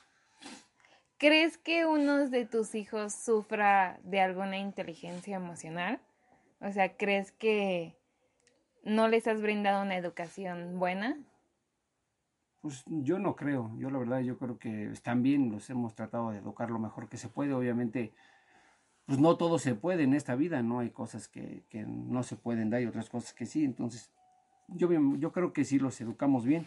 ¿Crees 1.20 1.58
que 1.58 1.84
uno 1.84 2.30
de 2.30 2.46
tus 2.46 2.74
hijos 2.74 3.12
sufra 3.12 4.00
de 4.04 4.22
alguna 4.22 4.56
inteligencia 4.56 5.36
emocional? 5.36 6.00
O 6.62 6.72
sea, 6.72 6.96
¿crees 6.96 7.30
que 7.30 7.94
no 8.84 9.06
les 9.06 9.26
has 9.26 9.42
brindado 9.42 9.82
una 9.82 9.98
educación 9.98 10.78
buena? 10.78 11.18
Pues 12.62 12.84
yo 12.86 13.18
no 13.18 13.36
creo, 13.36 13.70
yo 13.76 13.90
la 13.90 13.98
verdad 13.98 14.20
yo 14.20 14.38
creo 14.38 14.58
que 14.58 14.86
están 14.86 15.22
bien, 15.22 15.52
los 15.52 15.68
hemos 15.68 15.94
tratado 15.94 16.30
de 16.30 16.38
educar 16.38 16.70
lo 16.70 16.78
mejor 16.78 17.10
que 17.10 17.18
se 17.18 17.28
puede, 17.28 17.52
obviamente 17.52 18.14
pues 19.04 19.18
no 19.18 19.36
todo 19.36 19.58
se 19.58 19.74
puede 19.74 20.04
en 20.04 20.14
esta 20.14 20.36
vida, 20.36 20.62
¿no? 20.62 20.78
Hay 20.78 20.88
cosas 20.88 21.28
que, 21.28 21.66
no 21.86 22.22
se 22.22 22.36
pueden 22.36 22.70
dar 22.70 22.80
y 22.80 22.86
otras 22.86 23.10
cosas 23.10 23.34
que 23.34 23.44
sí. 23.44 23.64
Entonces, 23.64 24.10
yo, 24.68 24.88
yo 25.18 25.32
creo 25.32 25.52
que 25.52 25.66
sí 25.66 25.78
los 25.78 26.00
educamos 26.00 26.46
bien. 26.46 26.66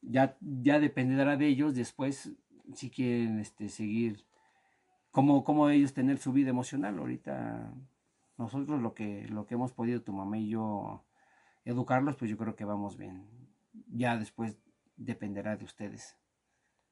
Ya, 0.00 0.36
ya 0.40 0.78
dependerá 0.78 1.36
de 1.36 1.46
ellos 1.48 1.74
después 1.74 2.36
si 2.72 2.90
quieren 2.90 3.38
este, 3.40 3.68
seguir, 3.68 4.24
cómo, 5.10 5.44
cómo 5.44 5.68
ellos 5.68 5.92
tener 5.92 6.18
su 6.18 6.32
vida 6.32 6.50
emocional. 6.50 6.98
Ahorita 6.98 7.72
nosotros 8.36 8.80
lo 8.80 8.94
que, 8.94 9.28
lo 9.28 9.46
que 9.46 9.54
hemos 9.54 9.72
podido, 9.72 10.02
tu 10.02 10.12
mamá 10.12 10.38
y 10.38 10.48
yo, 10.48 11.04
educarlos, 11.64 12.16
pues 12.16 12.30
yo 12.30 12.36
creo 12.36 12.56
que 12.56 12.64
vamos 12.64 12.96
bien. 12.96 13.28
Ya 13.88 14.16
después 14.16 14.56
dependerá 14.96 15.56
de 15.56 15.64
ustedes. 15.64 16.16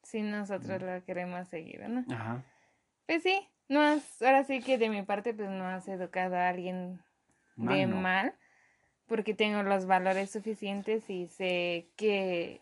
Si 0.03 0.23
nosotros 0.23 0.83
lo 0.83 1.05
queremos 1.05 1.49
seguir, 1.49 1.89
¿no? 1.89 2.05
Ajá. 2.13 2.45
Pues 3.07 3.23
sí, 3.23 3.49
no 3.69 3.81
has, 3.81 4.21
ahora 4.23 4.45
sí 4.45 4.61
que 4.61 4.79
de 4.79 4.89
mi 4.89 5.03
parte, 5.03 5.35
pues 5.35 5.49
no 5.51 5.65
has 5.67 5.87
educado 5.89 6.37
a 6.37 6.49
alguien 6.49 7.01
de 7.57 7.87
mal, 7.87 8.35
porque 9.07 9.35
tengo 9.35 9.63
los 9.63 9.87
valores 9.87 10.31
suficientes 10.31 11.09
y 11.11 11.29
sé 11.29 11.89
que, 11.97 12.61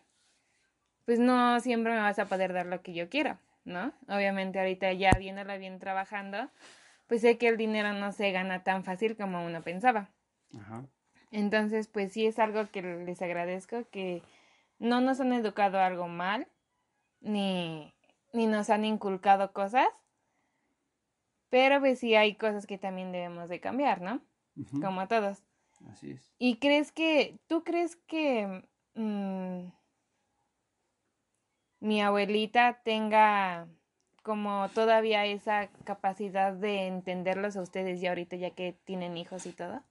pues 1.11 1.19
no 1.19 1.59
siempre 1.59 1.91
me 1.91 1.99
vas 1.99 2.19
a 2.19 2.27
poder 2.27 2.53
dar 2.53 2.67
lo 2.67 2.81
que 2.81 2.93
yo 2.93 3.09
quiera, 3.09 3.37
¿no? 3.65 3.91
Obviamente 4.07 4.59
ahorita 4.59 4.93
ya 4.93 5.11
viéndola 5.19 5.57
bien 5.57 5.77
trabajando, 5.77 6.49
pues 7.07 7.19
sé 7.19 7.37
que 7.37 7.49
el 7.49 7.57
dinero 7.57 7.91
no 7.91 8.13
se 8.13 8.31
gana 8.31 8.63
tan 8.63 8.85
fácil 8.85 9.17
como 9.17 9.45
uno 9.45 9.61
pensaba. 9.61 10.09
Ajá. 10.57 10.85
Entonces, 11.31 11.89
pues 11.89 12.13
sí 12.13 12.27
es 12.27 12.39
algo 12.39 12.71
que 12.71 12.81
les 12.81 13.21
agradezco, 13.21 13.83
que 13.91 14.23
no 14.79 15.01
nos 15.01 15.19
han 15.19 15.33
educado 15.33 15.81
algo 15.81 16.07
mal, 16.07 16.47
ni, 17.19 17.93
ni 18.31 18.47
nos 18.47 18.69
han 18.69 18.85
inculcado 18.85 19.51
cosas, 19.51 19.89
pero 21.49 21.81
pues 21.81 21.99
sí 21.99 22.15
hay 22.15 22.35
cosas 22.35 22.65
que 22.65 22.77
también 22.77 23.11
debemos 23.11 23.49
de 23.49 23.59
cambiar, 23.59 23.99
¿no? 23.99 24.21
Como 24.81 25.01
a 25.01 25.09
todos. 25.09 25.43
Así 25.91 26.11
es. 26.11 26.31
¿Y 26.39 26.55
crees 26.59 26.93
que, 26.93 27.37
tú 27.47 27.65
crees 27.65 27.97
que 27.97 28.63
mm, 28.95 29.71
mi 31.81 32.01
abuelita 32.01 32.81
tenga 32.83 33.67
como 34.23 34.69
todavía 34.69 35.25
esa 35.25 35.69
capacidad 35.83 36.53
de 36.53 36.87
entenderlos 36.87 37.57
a 37.57 37.61
ustedes 37.61 37.99
ya 37.99 38.09
ahorita 38.09 38.37
ya 38.37 38.51
que 38.51 38.77
tienen 38.85 39.17
hijos 39.17 39.45
y 39.45 39.51
todo? 39.51 39.83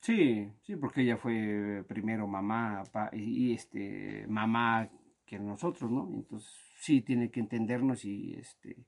Sí, 0.00 0.50
sí, 0.62 0.76
porque 0.76 1.02
ella 1.02 1.16
fue 1.16 1.84
primero 1.86 2.26
mamá 2.26 2.82
y, 3.12 3.54
este 3.54 4.26
mamá 4.28 4.90
que 5.24 5.38
nosotros, 5.38 5.90
¿no? 5.90 6.10
Entonces 6.12 6.50
sí 6.80 7.00
tiene 7.02 7.30
que 7.30 7.38
entendernos 7.38 8.04
y 8.04 8.34
este 8.34 8.84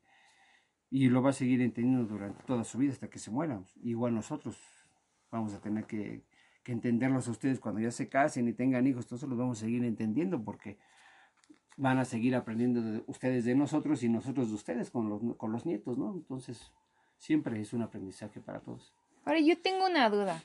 y 0.90 1.08
lo 1.08 1.22
va 1.22 1.30
a 1.30 1.32
seguir 1.32 1.60
entendiendo 1.62 2.04
durante 2.04 2.42
toda 2.44 2.64
su 2.64 2.78
vida 2.78 2.92
hasta 2.92 3.08
que 3.08 3.18
se 3.18 3.30
muera. 3.30 3.62
Igual 3.82 4.14
nosotros 4.14 4.60
vamos 5.30 5.54
a 5.54 5.60
tener 5.60 5.86
que, 5.86 6.24
entenderlos 6.66 7.28
a 7.28 7.32
ustedes 7.32 7.60
cuando 7.60 7.80
ya 7.80 7.90
se 7.90 8.08
casen 8.08 8.48
y 8.48 8.52
tengan 8.52 8.86
hijos, 8.86 9.04
entonces 9.04 9.28
los 9.28 9.38
vamos 9.38 9.58
a 9.58 9.66
seguir 9.66 9.84
entendiendo 9.84 10.42
porque 10.44 10.78
van 11.76 11.98
a 11.98 12.04
seguir 12.04 12.34
aprendiendo 12.34 12.82
de 12.82 13.02
ustedes 13.06 13.44
de 13.44 13.54
nosotros 13.54 14.02
y 14.02 14.08
nosotros 14.08 14.48
de 14.48 14.54
ustedes 14.54 14.90
con 14.90 15.08
los, 15.08 15.36
con 15.36 15.52
los 15.52 15.66
nietos, 15.66 15.98
¿no? 15.98 16.12
Entonces, 16.12 16.72
siempre 17.18 17.60
es 17.60 17.72
un 17.72 17.82
aprendizaje 17.82 18.40
para 18.40 18.60
todos. 18.60 18.94
Ahora, 19.24 19.40
yo 19.40 19.60
tengo 19.60 19.86
una 19.86 20.08
duda. 20.08 20.44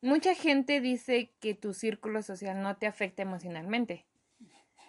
Mucha 0.00 0.34
gente 0.34 0.80
dice 0.80 1.32
que 1.40 1.54
tu 1.54 1.74
círculo 1.74 2.22
social 2.22 2.62
no 2.62 2.76
te 2.76 2.86
afecta 2.86 3.22
emocionalmente. 3.22 4.06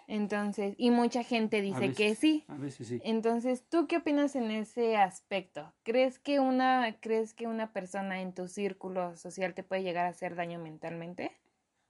Entonces, 0.06 0.74
y 0.76 0.90
mucha 0.90 1.22
gente 1.22 1.62
dice 1.62 1.92
que 1.92 2.16
sí. 2.16 2.44
A 2.48 2.56
veces 2.56 2.88
sí. 2.88 3.00
Entonces, 3.04 3.64
¿tú 3.68 3.86
qué 3.86 3.98
opinas 3.98 4.34
en 4.34 4.50
ese 4.50 4.96
aspecto? 4.96 5.72
¿Crees 5.84 6.18
que 6.18 6.40
una 6.40 6.96
crees 7.00 7.32
que 7.32 7.46
una 7.46 7.72
persona 7.72 8.20
en 8.20 8.34
tu 8.34 8.48
círculo 8.48 9.16
social 9.16 9.54
te 9.54 9.62
puede 9.62 9.84
llegar 9.84 10.06
a 10.06 10.10
hacer 10.10 10.34
daño 10.34 10.58
mentalmente? 10.58 11.30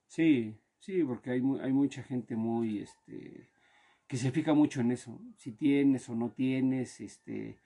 Sí, 0.07 0.55
sí, 0.81 1.03
porque 1.03 1.31
hay 1.31 1.43
hay 1.63 1.73
mucha 1.73 2.03
gente 2.03 2.37
muy 2.37 2.81
este 2.81 3.49
que 4.11 4.17
se 4.17 4.33
fija 4.33 4.55
mucho 4.55 4.81
en 4.81 4.91
eso, 4.91 5.21
si 5.37 5.53
tienes 5.53 6.09
o 6.09 6.17
no 6.17 6.31
tienes, 6.31 7.01
este 7.01 7.61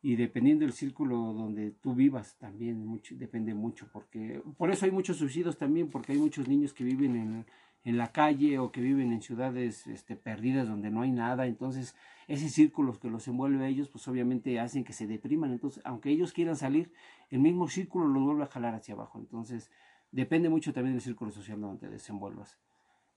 y 0.00 0.14
dependiendo 0.14 0.64
del 0.64 0.72
círculo 0.72 1.16
donde 1.32 1.72
tú 1.72 1.92
vivas 1.92 2.36
también 2.38 2.86
mucho, 2.86 3.16
depende 3.16 3.52
mucho 3.52 3.88
porque 3.92 4.40
por 4.56 4.70
eso 4.70 4.84
hay 4.84 4.92
muchos 4.92 5.16
suicidios 5.16 5.58
también 5.58 5.90
porque 5.90 6.12
hay 6.12 6.18
muchos 6.18 6.46
niños 6.46 6.72
que 6.72 6.84
viven 6.84 7.16
en, 7.16 7.46
en 7.82 7.98
la 7.98 8.12
calle 8.12 8.60
o 8.60 8.70
que 8.70 8.80
viven 8.80 9.12
en 9.12 9.22
ciudades 9.22 9.88
este, 9.88 10.14
perdidas 10.14 10.68
donde 10.68 10.88
no 10.92 11.02
hay 11.02 11.10
nada 11.10 11.48
entonces 11.48 11.96
ese 12.28 12.48
círculo 12.48 12.96
que 13.00 13.10
los 13.10 13.26
envuelve 13.26 13.64
a 13.64 13.68
ellos 13.68 13.88
pues 13.88 14.06
obviamente 14.06 14.60
hacen 14.60 14.84
que 14.84 14.92
se 14.92 15.08
depriman 15.08 15.50
entonces 15.50 15.82
aunque 15.84 16.10
ellos 16.10 16.32
quieran 16.32 16.54
salir 16.54 16.92
el 17.30 17.40
mismo 17.40 17.66
círculo 17.66 18.06
los 18.06 18.22
vuelve 18.22 18.44
a 18.44 18.46
jalar 18.46 18.76
hacia 18.76 18.94
abajo 18.94 19.18
entonces 19.18 19.68
depende 20.12 20.48
mucho 20.48 20.72
también 20.72 20.94
del 20.94 21.02
círculo 21.02 21.32
social 21.32 21.60
donde 21.60 21.88
te 21.88 21.90
desenvuelvas 21.90 22.56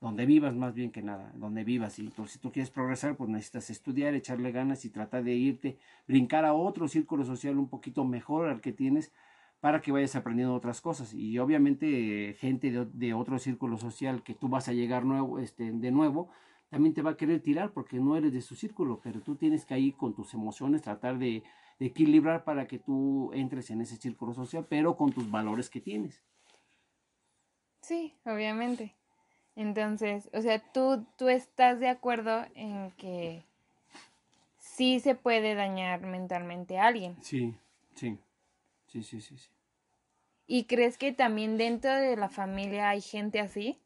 donde 0.01 0.25
vivas 0.25 0.55
más 0.55 0.74
bien 0.74 0.91
que 0.91 1.03
nada, 1.03 1.31
donde 1.36 1.63
vivas. 1.63 2.00
Y 2.00 2.12
si 2.25 2.39
tú 2.39 2.51
quieres 2.51 2.72
progresar, 2.72 3.15
pues 3.15 3.29
necesitas 3.29 3.70
estudiar, 3.70 4.15
echarle 4.15 4.51
ganas 4.51 4.84
y 4.84 4.89
tratar 4.89 5.24
de 5.24 5.36
irte, 5.36 5.77
brincar 6.08 6.43
a 6.43 6.53
otro 6.53 6.88
círculo 6.88 7.24
social 7.24 7.58
un 7.60 7.70
poquito 7.70 8.03
mejor 8.03 8.50
al 8.50 8.62
que 8.62 8.74
tienes 8.74 9.13
para 9.60 9.79
que 9.79 9.91
vayas 9.91 10.15
aprendiendo 10.15 10.55
otras 10.55 10.81
cosas. 10.81 11.13
Y 11.13 11.38
obviamente 11.38 12.36
gente 12.39 12.72
de, 12.72 13.13
otro 13.13 13.38
círculo 13.38 13.77
social 13.77 14.24
que 14.24 14.34
tú 14.34 14.50
vas 14.50 14.67
a 14.67 14.74
llegar 14.74 15.05
nuevo, 15.05 15.38
este, 15.38 15.72
de 15.72 15.91
nuevo, 15.91 16.29
también 16.70 16.96
te 16.96 17.03
va 17.03 17.12
a 17.12 17.17
querer 17.17 17.39
tirar 17.41 17.72
porque 17.72 18.00
no 18.00 18.17
eres 18.17 18.34
de 18.34 18.41
su 18.41 18.55
círculo, 18.55 19.01
pero 19.03 19.22
tú 19.22 19.36
tienes 19.36 19.65
que 19.65 19.75
ahí 19.75 19.91
con 19.91 20.15
tus 20.15 20.34
emociones 20.34 20.81
tratar 20.81 21.20
de, 21.20 21.43
de 21.77 21.86
equilibrar 21.86 22.43
para 22.43 22.65
que 22.65 22.79
tú 22.79 23.31
entres 23.34 23.70
en 23.70 23.81
ese 23.81 23.98
círculo 23.98 24.34
social, 24.34 24.65
pero 24.67 24.98
con 24.98 25.12
tus 25.12 25.29
valores 25.29 25.70
que 25.70 25.79
tienes. 25.79 26.24
Sí, 27.81 28.15
obviamente. 28.25 28.96
Entonces, 29.55 30.29
o 30.34 30.41
sea, 30.41 30.60
tú, 30.60 31.05
tú 31.17 31.29
estás 31.29 31.79
de 31.79 31.89
acuerdo 31.89 32.46
en 32.55 32.91
que 32.91 33.43
sí 34.58 35.00
se 35.00 35.15
puede 35.15 35.55
dañar 35.55 36.01
mentalmente 36.01 36.79
a 36.79 36.88
alguien. 36.88 37.17
Sí, 37.22 37.55
sí, 37.96 38.17
sí, 38.88 39.03
sí, 39.03 39.22
sí. 39.22 39.38
sí. 39.38 39.50
¿Y 40.48 40.65
crees 40.65 40.98
que 40.98 41.13
también 41.13 41.58
dentro 41.58 41.93
de 41.96 42.17
la 42.17 42.27
familia 42.27 42.89
hay 42.89 43.01
gente 43.01 43.39
así? 43.39 43.79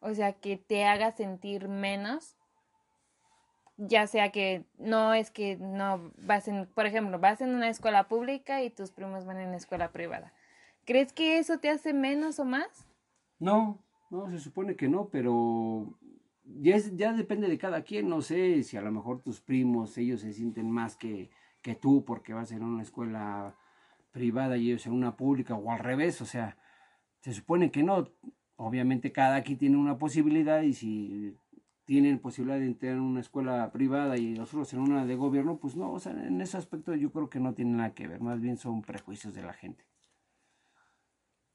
O 0.00 0.14
sea, 0.14 0.32
que 0.32 0.56
te 0.56 0.84
haga 0.84 1.10
sentir 1.10 1.68
menos. 1.68 2.36
Ya 3.76 4.06
sea 4.06 4.30
que 4.30 4.64
no 4.78 5.14
es 5.14 5.32
que 5.32 5.56
no 5.56 6.12
vas 6.18 6.46
en, 6.46 6.66
por 6.66 6.86
ejemplo, 6.86 7.18
vas 7.18 7.40
en 7.40 7.54
una 7.54 7.68
escuela 7.68 8.06
pública 8.06 8.62
y 8.62 8.70
tus 8.70 8.92
primos 8.92 9.24
van 9.24 9.40
en 9.40 9.48
una 9.48 9.56
escuela 9.56 9.90
privada. 9.90 10.32
¿Crees 10.84 11.12
que 11.12 11.38
eso 11.38 11.58
te 11.58 11.70
hace 11.70 11.92
menos 11.92 12.38
o 12.38 12.44
más? 12.44 12.86
No, 13.40 13.83
no, 14.14 14.30
se 14.30 14.38
supone 14.38 14.76
que 14.76 14.88
no, 14.88 15.08
pero 15.08 15.98
ya, 16.44 16.76
ya 16.78 17.12
depende 17.12 17.48
de 17.48 17.58
cada 17.58 17.82
quien. 17.82 18.08
No 18.08 18.22
sé 18.22 18.62
si 18.62 18.76
a 18.76 18.82
lo 18.82 18.92
mejor 18.92 19.20
tus 19.22 19.40
primos, 19.40 19.98
ellos 19.98 20.20
se 20.20 20.32
sienten 20.32 20.70
más 20.70 20.96
que, 20.96 21.30
que 21.62 21.74
tú 21.74 22.04
porque 22.04 22.32
vas 22.32 22.52
en 22.52 22.62
una 22.62 22.82
escuela 22.82 23.56
privada 24.12 24.56
y 24.56 24.70
ellos 24.70 24.86
en 24.86 24.92
una 24.92 25.16
pública 25.16 25.54
o 25.56 25.70
al 25.70 25.80
revés. 25.80 26.20
O 26.22 26.26
sea, 26.26 26.56
se 27.20 27.32
supone 27.32 27.70
que 27.70 27.82
no. 27.82 28.08
Obviamente 28.56 29.10
cada 29.10 29.42
quien 29.42 29.58
tiene 29.58 29.76
una 29.76 29.98
posibilidad 29.98 30.62
y 30.62 30.74
si 30.74 31.36
tienen 31.84 32.20
posibilidad 32.20 32.58
de 32.58 32.66
entrar 32.66 32.92
en 32.92 33.00
una 33.00 33.20
escuela 33.20 33.70
privada 33.72 34.16
y 34.16 34.34
nosotros 34.34 34.72
en 34.74 34.80
una 34.80 35.04
de 35.06 35.16
gobierno, 35.16 35.58
pues 35.58 35.76
no, 35.76 35.92
o 35.92 35.98
sea, 35.98 36.12
en 36.12 36.40
ese 36.40 36.56
aspecto 36.56 36.94
yo 36.94 37.10
creo 37.10 37.28
que 37.28 37.40
no 37.40 37.52
tiene 37.52 37.72
nada 37.72 37.94
que 37.94 38.06
ver, 38.06 38.20
más 38.20 38.40
bien 38.40 38.56
son 38.56 38.82
prejuicios 38.82 39.34
de 39.34 39.42
la 39.42 39.52
gente. 39.52 39.84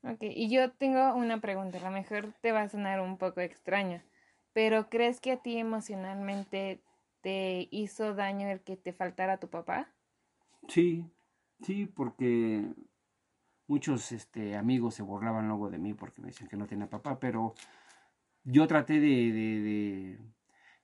Ok, 0.03 0.19
y 0.21 0.49
yo 0.49 0.71
tengo 0.71 1.13
una 1.13 1.41
pregunta, 1.41 1.77
a 1.77 1.81
lo 1.81 1.91
mejor 1.91 2.33
te 2.41 2.51
va 2.51 2.61
a 2.61 2.69
sonar 2.69 3.01
un 3.01 3.17
poco 3.17 3.41
extraña, 3.41 4.05
pero 4.53 4.89
¿crees 4.89 5.19
que 5.19 5.33
a 5.33 5.41
ti 5.41 5.57
emocionalmente 5.57 6.81
te 7.21 7.67
hizo 7.71 8.15
daño 8.15 8.47
el 8.47 8.61
que 8.61 8.77
te 8.77 8.93
faltara 8.93 9.37
tu 9.39 9.49
papá? 9.49 9.93
Sí, 10.67 11.05
sí, 11.61 11.85
porque 11.85 12.73
muchos 13.67 14.11
este, 14.11 14.55
amigos 14.55 14.95
se 14.95 15.03
burlaban 15.03 15.47
luego 15.47 15.69
de 15.69 15.79
mí 15.79 15.93
porque 15.93 16.21
me 16.21 16.27
decían 16.27 16.49
que 16.49 16.57
no 16.57 16.67
tenía 16.67 16.89
papá, 16.89 17.19
pero 17.19 17.53
yo 18.43 18.67
traté 18.67 18.93
de, 19.01 19.07
de, 19.31 19.61
de, 19.61 20.19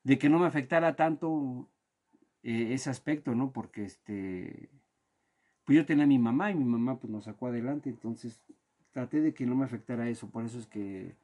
de 0.03 0.17
que 0.19 0.29
no 0.29 0.39
me 0.39 0.47
afectara 0.47 0.95
tanto 0.95 1.69
eh, 2.43 2.73
ese 2.73 2.89
aspecto, 2.89 3.33
¿no? 3.33 3.51
Porque 3.53 3.85
este, 3.85 4.69
pues 5.63 5.77
yo 5.77 5.85
tenía 5.85 6.03
a 6.03 6.07
mi 6.07 6.19
mamá 6.19 6.51
y 6.51 6.55
mi 6.55 6.65
mamá 6.65 6.99
pues 6.99 7.11
nos 7.11 7.25
sacó 7.25 7.47
adelante, 7.47 7.89
entonces 7.89 8.41
traté 8.95 9.19
de 9.19 9.33
que 9.33 9.45
no 9.45 9.55
me 9.55 9.65
afectara 9.65 10.07
eso, 10.07 10.29
por 10.29 10.45
eso 10.45 10.57
es 10.57 10.67
que 10.67 11.17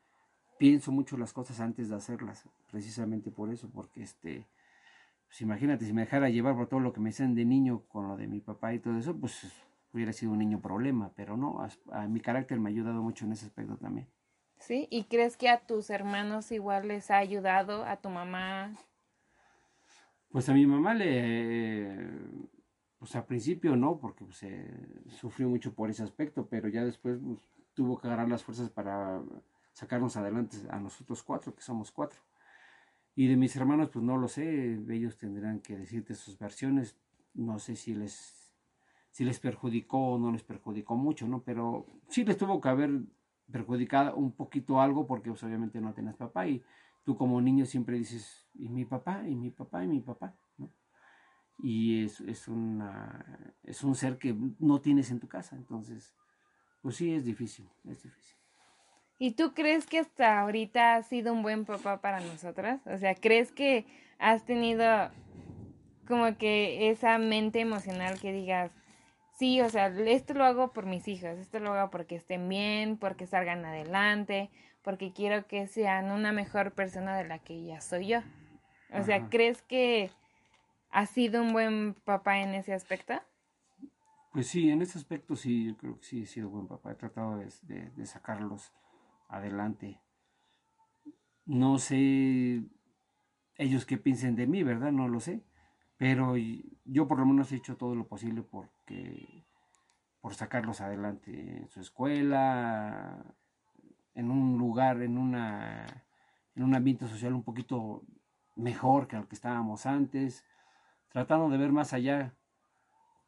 pienso 0.58 0.92
mucho 0.92 1.18
las 1.18 1.32
cosas 1.32 1.62
antes 1.62 1.88
de 1.88 1.96
hacerlas, 1.96 2.44
precisamente 2.70 3.32
por 3.32 3.50
eso, 3.50 3.70
porque 3.74 4.04
este, 4.04 4.46
pues 5.26 5.40
imagínate, 5.40 5.86
si 5.86 5.94
me 5.94 6.02
dejara 6.02 6.30
llevar 6.30 6.54
por 6.58 6.68
todo 6.68 6.82
lo 6.82 6.92
que 6.92 7.00
me 7.00 7.12
decían 7.12 7.34
de 7.34 7.46
niño 7.46 7.84
con 7.88 8.10
lo 8.10 8.18
de 8.18 8.28
mi 8.28 8.42
papá 8.42 8.74
y 8.74 8.80
todo 8.80 8.98
eso, 8.98 9.16
pues 9.16 9.50
hubiera 9.94 10.12
sido 10.12 10.34
un 10.34 10.40
niño 10.40 10.60
problema, 10.62 11.14
pero 11.16 11.38
no, 11.38 11.66
a, 11.94 12.08
mi 12.10 12.20
carácter 12.20 12.60
me 12.60 12.70
ha 12.70 12.74
ayudado 12.74 13.02
mucho 13.02 13.24
en 13.24 13.32
ese 13.32 13.46
aspecto 13.46 13.78
también. 13.78 14.10
¿Sí? 14.58 14.90
¿Y 14.92 15.06
crees 15.06 15.38
que 15.38 15.48
a 15.48 15.66
tus 15.66 15.90
hermanos 15.92 16.52
igual 16.52 16.90
les 16.90 17.10
ha 17.10 17.20
ayudado, 17.20 17.86
a 17.86 17.96
tu 17.96 18.10
mamá? 18.10 18.76
Pues 20.30 20.50
a 20.50 20.54
mi 20.54 20.68
mamá 20.68 20.94
le, 20.94 22.20
pues 23.00 23.16
al 23.16 23.26
principio 23.26 23.78
no, 23.78 23.98
porque 23.98 24.26
pues, 24.26 24.46
sufrió 25.18 25.48
mucho 25.48 25.74
por 25.74 25.90
ese 25.90 26.04
aspecto, 26.04 26.48
pero 26.50 26.68
ya 26.68 26.84
después 26.84 27.18
pues, 27.24 27.40
tuvo 27.82 28.00
que 28.00 28.08
agarrar 28.08 28.30
las 28.30 28.44
fuerzas 28.44 28.70
para 28.70 29.22
sacarnos 29.74 30.16
adelante 30.16 30.56
a 30.70 30.80
nosotros 30.80 31.24
cuatro, 31.24 31.56
que 31.56 31.64
somos 31.64 31.92
cuatro. 31.92 32.20
Y 33.16 33.28
de 33.28 33.36
mis 33.38 33.56
hermanos, 33.56 33.90
pues 33.92 34.06
no 34.06 34.18
lo 34.18 34.28
sé, 34.28 34.80
ellos 34.90 35.18
tendrán 35.18 35.62
que 35.62 35.76
decirte 35.76 36.14
sus 36.14 36.38
versiones, 36.38 36.96
no 37.34 37.58
sé 37.58 37.76
si 37.76 37.96
les 37.96 38.38
si 39.10 39.26
les 39.26 39.40
perjudicó 39.40 40.14
o 40.14 40.20
no 40.20 40.32
les 40.32 40.44
perjudicó 40.44 40.96
mucho, 40.96 41.28
¿no? 41.28 41.42
Pero 41.42 41.86
sí 42.08 42.24
les 42.24 42.38
tuvo 42.38 42.62
que 42.62 42.70
haber 42.70 43.02
perjudicado 43.52 44.16
un 44.16 44.32
poquito 44.32 44.80
algo 44.80 45.08
porque 45.08 45.32
pues, 45.32 45.44
obviamente 45.44 45.82
no 45.82 45.94
tenías 45.94 46.16
papá 46.16 46.48
y 46.48 46.64
tú 47.04 47.18
como 47.18 47.42
niño 47.42 47.66
siempre 47.66 47.98
dices, 47.98 48.48
¿y 48.54 48.70
mi 48.70 48.86
papá? 48.86 49.28
¿y 49.28 49.36
mi 49.36 49.50
papá? 49.50 49.84
¿y 49.84 49.88
mi 49.88 50.00
papá? 50.00 50.34
¿no? 50.58 50.70
Y 51.58 52.06
es, 52.06 52.22
es, 52.22 52.48
una, 52.48 53.54
es 53.64 53.84
un 53.84 53.96
ser 53.96 54.20
que 54.20 54.34
no 54.60 54.80
tienes 54.80 55.12
en 55.12 55.20
tu 55.20 55.28
casa, 55.28 55.58
entonces 55.58 56.16
pues 56.82 56.96
sí, 56.96 57.14
es 57.14 57.26
difícil, 57.26 57.70
es 57.86 58.04
difícil. 58.04 58.38
¿Y 59.18 59.32
tú 59.34 59.54
crees 59.54 59.86
que 59.86 60.00
hasta 60.00 60.40
ahorita 60.40 60.96
has 60.96 61.08
sido 61.08 61.32
un 61.32 61.44
buen 61.44 61.66
papá 61.66 62.02
para 62.02 62.20
nosotras? 62.22 62.82
O 62.88 62.98
sea, 62.98 63.14
¿crees 63.14 63.52
que 63.52 63.86
has 64.18 64.46
tenido 64.46 65.12
como 66.08 66.38
que 66.38 66.90
esa 66.90 67.18
mente 67.20 67.60
emocional 67.60 68.20
que 68.20 68.34
digas, 68.34 68.72
sí, 69.38 69.62
o 69.62 69.70
sea, 69.70 69.88
esto 69.88 70.34
lo 70.34 70.44
hago 70.44 70.74
por 70.74 70.86
mis 70.86 71.08
hijas, 71.08 71.38
esto 71.38 71.60
lo 71.60 71.74
hago 71.74 71.92
porque 71.92 72.16
estén 72.16 72.50
bien, 72.50 72.98
porque 72.98 73.28
salgan 73.28 73.64
adelante, 73.64 74.50
porque 74.82 75.14
quiero 75.14 75.46
que 75.48 75.68
sean 75.68 76.12
una 76.12 76.32
mejor 76.32 76.74
persona 76.74 77.16
de 77.16 77.28
la 77.28 77.40
que 77.40 77.64
ya 77.64 77.80
soy 77.80 78.08
yo? 78.08 78.20
O 78.94 79.04
sea, 79.04 79.30
¿crees 79.30 79.62
que 79.62 80.12
has 80.90 81.10
sido 81.12 81.42
un 81.42 81.54
buen 81.54 81.94
papá 81.94 82.40
en 82.40 82.56
ese 82.56 82.74
aspecto? 82.74 83.22
Pues 84.32 84.48
sí, 84.48 84.70
en 84.70 84.82
ese 84.82 84.98
aspecto 84.98 85.36
sí, 85.36 85.66
yo 85.66 85.78
creo 85.78 86.00
que 86.00 86.06
sí 86.06 86.24
he 86.24 86.26
sido 86.26 86.50
buen 86.50 86.68
papá. 86.68 86.94
He 86.94 86.96
tratado 86.96 87.38
de, 87.38 88.06
sacarlos 88.06 88.72
adelante. 89.28 90.00
No 91.46 91.78
sé 91.80 92.64
ellos 93.58 93.86
qué 93.86 93.98
piensen 93.98 94.38
de 94.38 94.48
mí, 94.48 94.64
¿verdad? 94.64 94.94
No 94.94 95.10
lo 95.10 95.20
sé. 95.20 95.44
Pero 95.98 96.36
yo 96.86 97.08
por 97.08 97.20
lo 97.20 97.26
menos 97.26 97.52
he 97.52 97.58
hecho 97.58 97.76
todo 97.76 97.94
lo 97.94 98.08
posible 98.08 98.42
porque, 98.42 99.46
por 100.22 100.34
sacarlos 100.34 100.80
adelante 100.80 101.58
en 101.58 101.68
su 101.70 101.82
escuela, 101.82 103.36
en 104.16 104.32
un 104.32 104.58
lugar, 104.58 105.02
en, 105.02 105.18
una, 105.18 105.86
en 106.56 106.64
un 106.64 106.74
ambiente 106.74 107.06
social 107.06 107.34
un 107.34 107.44
poquito 107.44 108.04
mejor 108.56 109.08
que 109.08 109.18
el 109.18 109.28
que 109.28 109.36
estábamos 109.36 109.86
antes, 109.86 110.46
tratando 111.10 111.50
de 111.50 111.58
ver 111.58 111.74
más 111.74 111.92
allá 111.94 112.34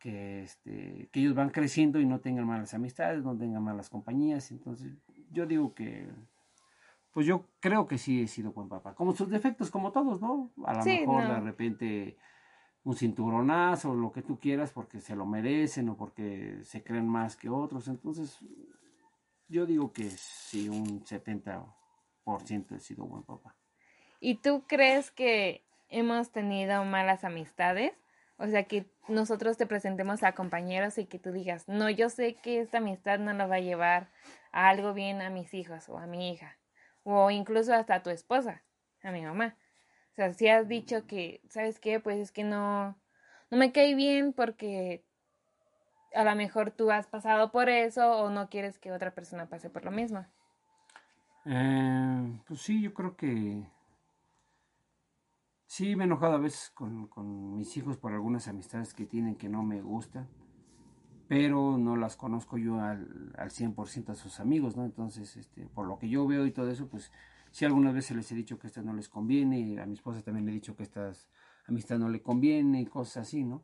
que, 0.03 0.43
este, 0.43 1.07
que 1.13 1.21
ellos 1.21 1.33
van 1.33 1.49
creciendo 1.49 1.97
y 2.01 2.05
no 2.05 2.19
tengan 2.19 2.45
malas 2.45 2.73
amistades, 2.73 3.23
no 3.23 3.37
tengan 3.37 3.63
malas 3.63 3.89
compañías. 3.89 4.51
Entonces, 4.51 4.91
yo 5.31 5.45
digo 5.45 5.73
que, 5.73 6.09
pues 7.13 7.25
yo 7.25 7.47
creo 7.61 7.87
que 7.87 7.97
sí 7.97 8.21
he 8.21 8.27
sido 8.27 8.51
buen 8.51 8.67
papá. 8.67 8.95
Como 8.95 9.15
sus 9.15 9.29
defectos, 9.29 9.71
como 9.71 9.93
todos, 9.93 10.19
¿no? 10.21 10.51
A 10.65 10.73
lo 10.73 10.83
mejor 10.83 11.25
de 11.25 11.39
repente 11.39 12.17
un 12.83 12.97
cinturonazo 12.97 13.91
o 13.91 13.95
lo 13.95 14.11
que 14.11 14.21
tú 14.21 14.41
quieras 14.41 14.73
porque 14.73 14.99
se 14.99 15.15
lo 15.15 15.25
merecen 15.25 15.87
o 15.87 15.95
porque 15.95 16.57
se 16.63 16.83
creen 16.83 17.07
más 17.07 17.37
que 17.37 17.47
otros. 17.47 17.87
Entonces, 17.87 18.37
yo 19.47 19.65
digo 19.65 19.93
que 19.93 20.09
sí, 20.09 20.67
un 20.67 21.05
70% 21.05 22.75
he 22.75 22.79
sido 22.81 23.05
buen 23.05 23.23
papá. 23.23 23.55
¿Y 24.19 24.35
tú 24.35 24.65
crees 24.67 25.11
que 25.11 25.63
hemos 25.87 26.29
tenido 26.31 26.83
malas 26.83 27.23
amistades? 27.23 27.93
O 28.37 28.47
sea, 28.47 28.63
que 28.63 28.85
nosotros 29.07 29.57
te 29.57 29.67
presentemos 29.67 30.23
a 30.23 30.33
compañeros 30.33 30.97
y 30.97 31.05
que 31.05 31.19
tú 31.19 31.31
digas, 31.31 31.67
no, 31.67 31.89
yo 31.89 32.09
sé 32.09 32.35
que 32.35 32.59
esta 32.59 32.79
amistad 32.79 33.19
no 33.19 33.33
nos 33.33 33.49
va 33.49 33.55
a 33.55 33.59
llevar 33.59 34.09
a 34.51 34.69
algo 34.69 34.93
bien 34.93 35.21
a 35.21 35.29
mis 35.29 35.53
hijos 35.53 35.87
o 35.89 35.97
a 35.97 36.07
mi 36.07 36.31
hija, 36.31 36.57
o 37.03 37.29
incluso 37.31 37.73
hasta 37.73 37.95
a 37.95 38.03
tu 38.03 38.09
esposa, 38.09 38.63
a 39.03 39.11
mi 39.11 39.21
mamá. 39.21 39.55
O 40.11 40.15
sea, 40.15 40.33
si 40.33 40.47
has 40.47 40.67
dicho 40.67 41.05
que, 41.07 41.41
¿sabes 41.49 41.79
qué? 41.79 41.99
Pues 41.99 42.17
es 42.19 42.31
que 42.31 42.43
no, 42.43 42.97
no 43.49 43.57
me 43.57 43.71
cae 43.71 43.95
bien 43.95 44.33
porque 44.33 45.03
a 46.13 46.23
lo 46.23 46.35
mejor 46.35 46.71
tú 46.71 46.91
has 46.91 47.07
pasado 47.07 47.51
por 47.51 47.69
eso 47.69 48.17
o 48.17 48.29
no 48.29 48.49
quieres 48.49 48.77
que 48.77 48.91
otra 48.91 49.11
persona 49.11 49.47
pase 49.47 49.69
por 49.69 49.85
lo 49.85 49.91
mismo. 49.91 50.25
Eh, 51.45 52.39
pues 52.47 52.61
sí, 52.61 52.81
yo 52.81 52.93
creo 52.93 53.15
que 53.15 53.63
sí 55.73 55.95
me 55.95 56.03
he 56.03 56.05
enojado 56.05 56.35
a 56.35 56.37
veces 56.37 56.69
con, 56.69 57.07
con, 57.07 57.57
mis 57.57 57.75
hijos 57.77 57.97
por 57.97 58.13
algunas 58.13 58.47
amistades 58.47 58.93
que 58.93 59.07
tienen 59.07 59.35
que 59.35 59.49
no 59.49 59.63
me 59.63 59.81
gustan, 59.81 60.29
pero 61.27 61.79
no 61.79 61.95
las 61.95 62.15
conozco 62.15 62.59
yo 62.59 62.79
al, 62.79 63.33
al 63.39 63.49
100% 63.49 64.09
a 64.09 64.15
sus 64.15 64.39
amigos, 64.39 64.77
¿no? 64.77 64.85
Entonces, 64.85 65.35
este, 65.35 65.65
por 65.65 65.87
lo 65.87 65.97
que 65.97 66.09
yo 66.09 66.27
veo 66.27 66.45
y 66.45 66.51
todo 66.51 66.69
eso, 66.69 66.87
pues 66.89 67.11
sí 67.49 67.65
algunas 67.65 67.95
veces 67.95 68.15
les 68.15 68.31
he 68.31 68.35
dicho 68.35 68.59
que 68.59 68.67
esta 68.67 68.83
no 68.83 68.93
les 68.93 69.09
conviene, 69.09 69.81
a 69.81 69.87
mi 69.87 69.95
esposa 69.95 70.21
también 70.21 70.45
le 70.45 70.51
he 70.51 70.53
dicho 70.53 70.75
que 70.75 70.83
estas 70.83 71.27
amistad 71.65 71.97
no 71.97 72.07
le 72.07 72.21
conviene 72.21 72.79
y 72.81 72.85
cosas 72.85 73.25
así, 73.25 73.43
¿no? 73.43 73.63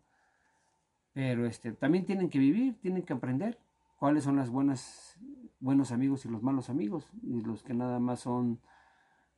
Pero 1.13 1.45
este, 1.45 1.73
también 1.73 2.07
tienen 2.07 2.31
que 2.31 2.39
vivir, 2.39 2.79
tienen 2.79 3.03
que 3.03 3.13
aprender 3.13 3.59
cuáles 3.97 4.23
son 4.23 4.35
las 4.35 4.49
buenas, 4.49 5.19
buenos 5.59 5.91
amigos 5.91 6.25
y 6.25 6.29
los 6.29 6.41
malos 6.41 6.71
amigos, 6.71 7.05
y 7.21 7.41
los 7.41 7.61
que 7.61 7.75
nada 7.75 7.99
más 7.99 8.21
son 8.21 8.59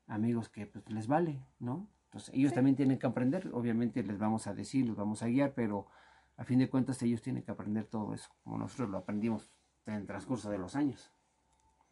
amigos 0.07 0.47
que 0.47 0.67
pues, 0.67 0.89
les 0.89 1.07
vale, 1.07 1.45
¿no? 1.59 1.89
Entonces 2.11 2.35
ellos 2.35 2.53
también 2.53 2.75
tienen 2.75 2.99
que 2.99 3.07
aprender, 3.07 3.49
obviamente 3.53 4.03
les 4.03 4.19
vamos 4.19 4.45
a 4.45 4.53
decir, 4.53 4.85
los 4.85 4.97
vamos 4.97 5.23
a 5.23 5.27
guiar, 5.27 5.53
pero 5.53 5.87
a 6.35 6.43
fin 6.43 6.59
de 6.59 6.69
cuentas 6.69 7.01
ellos 7.03 7.21
tienen 7.21 7.41
que 7.41 7.51
aprender 7.51 7.85
todo 7.85 8.13
eso, 8.13 8.29
como 8.43 8.57
nosotros 8.57 8.89
lo 8.89 8.97
aprendimos 8.97 9.49
en 9.85 9.93
el 9.93 10.05
transcurso 10.05 10.49
de 10.49 10.57
los 10.57 10.75
años. 10.75 11.09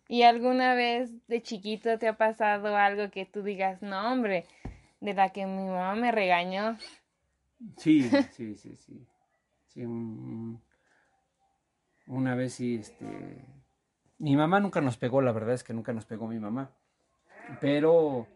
¿Y 0.10 0.24
alguna 0.24 0.74
vez 0.74 1.26
de 1.30 1.42
chiquito 1.42 1.98
te 2.00 2.10
ha 2.10 2.18
pasado 2.18 2.76
algo 2.76 3.10
que 3.12 3.26
tú 3.26 3.44
digas, 3.44 3.82
no 3.82 4.12
hombre, 4.12 4.46
de 5.00 5.14
la 5.14 5.30
que 5.30 5.46
mi 5.46 5.66
mamá 5.66 5.96
me 5.96 6.12
regañó? 6.12 6.78
Sí, 7.78 8.10
sí, 8.32 8.56
sí, 8.56 8.76
sí. 8.76 9.08
Sí, 9.68 9.86
una 12.08 12.36
vez 12.36 12.56
sí, 12.56 12.76
este... 12.76 13.46
Mi 14.18 14.36
mamá 14.36 14.60
nunca 14.60 14.82
nos 14.82 14.98
pegó, 14.98 15.22
la 15.22 15.32
verdad 15.32 15.54
es 15.54 15.64
que 15.64 15.74
nunca 15.74 15.94
nos 15.94 16.06
pegó 16.06 16.28
mi 16.28 16.40
mamá. 16.40 16.72
Pero 17.62 18.28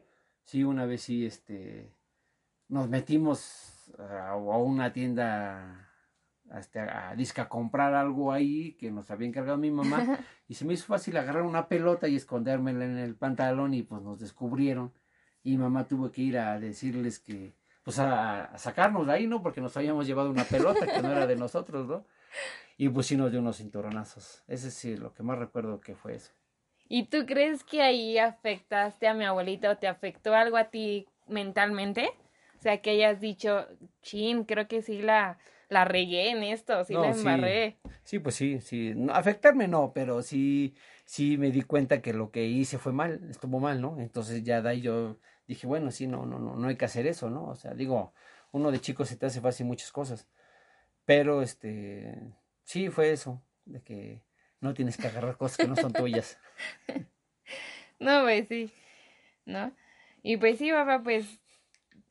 sí, 0.43 0.63
una 0.63 0.85
vez 0.85 1.01
sí, 1.01 1.25
este... 1.25 1.93
Nos 2.69 2.89
metimos 2.89 3.93
a, 3.97 4.35
una 4.35 4.93
tienda 4.93 5.89
hasta 6.49 7.09
a 7.09 7.15
disca 7.15 7.49
comprar 7.49 7.93
algo 7.93 8.31
ahí 8.31 8.73
que 8.73 8.91
nos 8.91 9.09
había 9.11 9.27
encargado 9.27 9.57
mi 9.57 9.71
mamá 9.71 10.19
y 10.47 10.55
se 10.55 10.65
me 10.65 10.73
hizo 10.73 10.85
fácil 10.85 11.17
agarrar 11.17 11.43
una 11.43 11.67
pelota 11.67 12.07
y 12.07 12.15
escondérmela 12.15 12.85
en 12.85 12.97
el 12.97 13.15
pantalón 13.15 13.73
y 13.73 13.83
pues 13.83 14.01
nos 14.01 14.19
descubrieron 14.19 14.93
y 15.43 15.57
mamá 15.57 15.87
tuvo 15.87 16.11
que 16.11 16.21
ir 16.21 16.37
a 16.37 16.59
decirles 16.59 17.19
que 17.19 17.55
pues 17.83 17.99
a, 17.99 18.57
sacarnos 18.57 19.05
de 19.07 19.13
ahí, 19.13 19.27
¿no? 19.27 19.41
Porque 19.43 19.61
nos 19.61 19.75
habíamos 19.75 20.07
llevado 20.07 20.29
una 20.29 20.45
pelota 20.45 20.87
que 20.87 21.01
no 21.01 21.11
era 21.11 21.27
de 21.27 21.35
nosotros, 21.35 21.85
¿no? 21.85 22.05
Y 22.77 22.89
pues 22.89 23.07
sí 23.07 23.17
nos 23.17 23.29
dio 23.29 23.41
unos 23.41 23.57
cinturonazos. 23.57 24.43
Ese 24.47 24.71
sí, 24.71 24.95
lo 24.95 25.13
que 25.13 25.21
más 25.21 25.37
recuerdo 25.37 25.81
que 25.81 25.95
fue 25.95 26.15
eso. 26.15 26.31
¿Y 26.95 27.05
tú 27.07 27.25
crees 27.25 27.63
que 27.63 27.81
ahí 27.81 28.19
afectaste 28.19 29.07
a 29.07 29.15
mi 29.15 29.25
abuelita 29.25 29.71
o 29.71 29.77
te 29.77 29.87
afectó 29.87 30.35
algo 30.35 30.57
a 30.57 30.65
ti 30.65 31.07
mentalmente? 31.27 32.11
O 32.59 32.61
sea, 32.61 32.83
que 32.83 32.91
hayas 32.91 33.19
dicho, 33.19 33.65
chin, 34.03 34.43
creo 34.43 34.67
que 34.67 34.83
sí 34.83 35.01
la, 35.01 35.39
la 35.69 35.85
regué 35.85 36.29
en 36.29 36.43
esto, 36.43 36.83
sí 36.83 36.93
la 36.93 37.09
embarré. 37.09 37.79
Sí. 38.03 38.19
pues 38.19 38.35
sí, 38.35 38.61
sí. 38.61 38.93
afectarme 39.11 39.67
no, 39.67 39.91
pero 39.91 40.21
sí, 40.21 40.75
sí 41.03 41.35
me 41.39 41.49
di 41.49 41.63
cuenta 41.63 41.99
que 41.99 42.13
lo 42.13 42.29
que 42.29 42.45
hice 42.45 42.77
fue 42.77 42.93
mal, 42.93 43.27
estuvo 43.27 43.59
mal, 43.59 43.81
¿no? 43.81 43.99
Entonces 43.99 44.43
ya 44.43 44.61
de 44.61 44.69
ahí 44.69 44.81
yo 44.81 45.17
dije, 45.47 45.65
bueno, 45.65 45.89
sí, 45.89 46.05
no, 46.05 46.27
no, 46.27 46.37
no, 46.37 46.55
no 46.57 46.67
hay 46.67 46.75
que 46.75 46.85
hacer 46.85 47.07
eso, 47.07 47.27
¿no? 47.31 47.45
O 47.45 47.55
sea, 47.55 47.73
digo, 47.73 48.13
uno 48.51 48.69
de 48.69 48.79
chico 48.79 49.03
se 49.03 49.17
te 49.17 49.25
hace 49.25 49.41
fácil 49.41 49.65
muchas 49.65 49.91
cosas. 49.91 50.27
Pero 51.05 51.41
este, 51.41 52.35
sí 52.61 52.89
fue 52.89 53.11
eso, 53.11 53.41
de 53.65 53.81
que 53.81 54.21
no 54.63 54.73
tienes 54.73 54.97
que 54.97 55.07
agarrar 55.07 55.37
cosas 55.37 55.57
que 55.57 55.67
no 55.67 55.75
son 55.75 55.93
tuyas. 55.93 56.39
no, 57.99 58.21
pues 58.23 58.47
sí, 58.47 58.73
¿no? 59.45 59.71
Y 60.23 60.37
pues 60.37 60.57
sí, 60.57 60.71
papá, 60.71 61.03
pues 61.03 61.39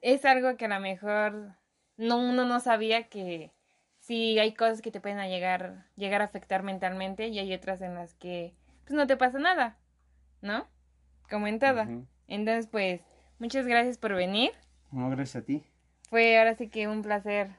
es 0.03 0.25
algo 0.25 0.57
que 0.57 0.67
a 0.67 0.69
lo 0.69 0.81
mejor 0.81 1.57
no, 1.97 2.19
uno 2.19 2.45
no 2.45 2.61
sabía 2.61 3.09
que 3.09 3.53
sí 3.99 4.39
hay 4.39 4.55
cosas 4.55 4.83
que 4.83 4.91
te 4.91 5.01
pueden 5.01 5.19
llegar, 5.29 5.87
llegar 5.97 6.21
a 6.21 6.27
afectar 6.27 6.63
mentalmente 6.63 7.29
y 7.29 7.39
hay 7.39 7.55
otras 7.55 7.81
en 7.81 7.95
las 7.95 8.15
que 8.15 8.55
pues 8.85 8.95
no 8.95 9.07
te 9.07 9.17
pasa 9.17 9.39
nada, 9.39 9.79
¿no? 10.41 10.69
Como 11.31 11.47
en 11.47 11.59
Entonces, 12.27 12.67
pues, 12.67 13.01
muchas 13.39 13.67
gracias 13.67 13.97
por 13.97 14.15
venir. 14.15 14.51
No, 14.91 15.09
gracias 15.09 15.43
a 15.43 15.47
ti. 15.47 15.63
Fue 16.11 16.39
ahora 16.39 16.55
sí 16.57 16.69
que 16.69 16.89
un 16.89 17.01
placer, 17.01 17.57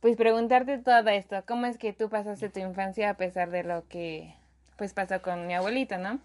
pues, 0.00 0.16
preguntarte 0.16 0.78
todo 0.78 1.08
esto. 1.08 1.42
¿Cómo 1.46 1.66
es 1.66 1.78
que 1.78 1.92
tú 1.92 2.08
pasaste 2.08 2.48
tu 2.48 2.60
infancia 2.60 3.10
a 3.10 3.14
pesar 3.14 3.50
de 3.50 3.64
lo 3.64 3.86
que, 3.88 4.34
pues, 4.76 4.94
pasó 4.94 5.22
con 5.22 5.46
mi 5.46 5.54
abuelita, 5.54 5.98
¿no? 5.98 6.20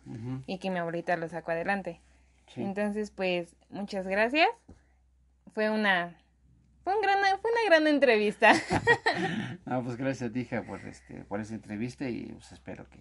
Y 0.48 0.58
que 0.58 0.70
mi 0.70 0.80
abuelita 0.80 1.18
lo 1.18 1.28
sacó 1.28 1.52
adelante. 1.52 2.02
Entonces, 2.56 3.12
pues, 3.12 3.56
muchas 3.70 4.08
gracias. 4.08 4.50
Fue 5.54 5.70
una 5.70 6.16
fue, 6.84 6.96
un 6.96 7.02
gran, 7.02 7.20
fue 7.40 7.52
una 7.52 7.64
gran 7.66 7.88
entrevista. 7.88 8.54
no, 9.66 9.84
pues 9.84 9.96
gracias 9.96 10.30
a 10.30 10.34
ti, 10.34 10.42
hija, 10.42 10.64
por, 10.64 10.86
este, 10.86 11.24
por 11.24 11.40
esa 11.40 11.56
entrevista 11.56 12.10
y 12.10 12.26
pues 12.34 12.52
espero 12.52 12.90
que 12.90 13.00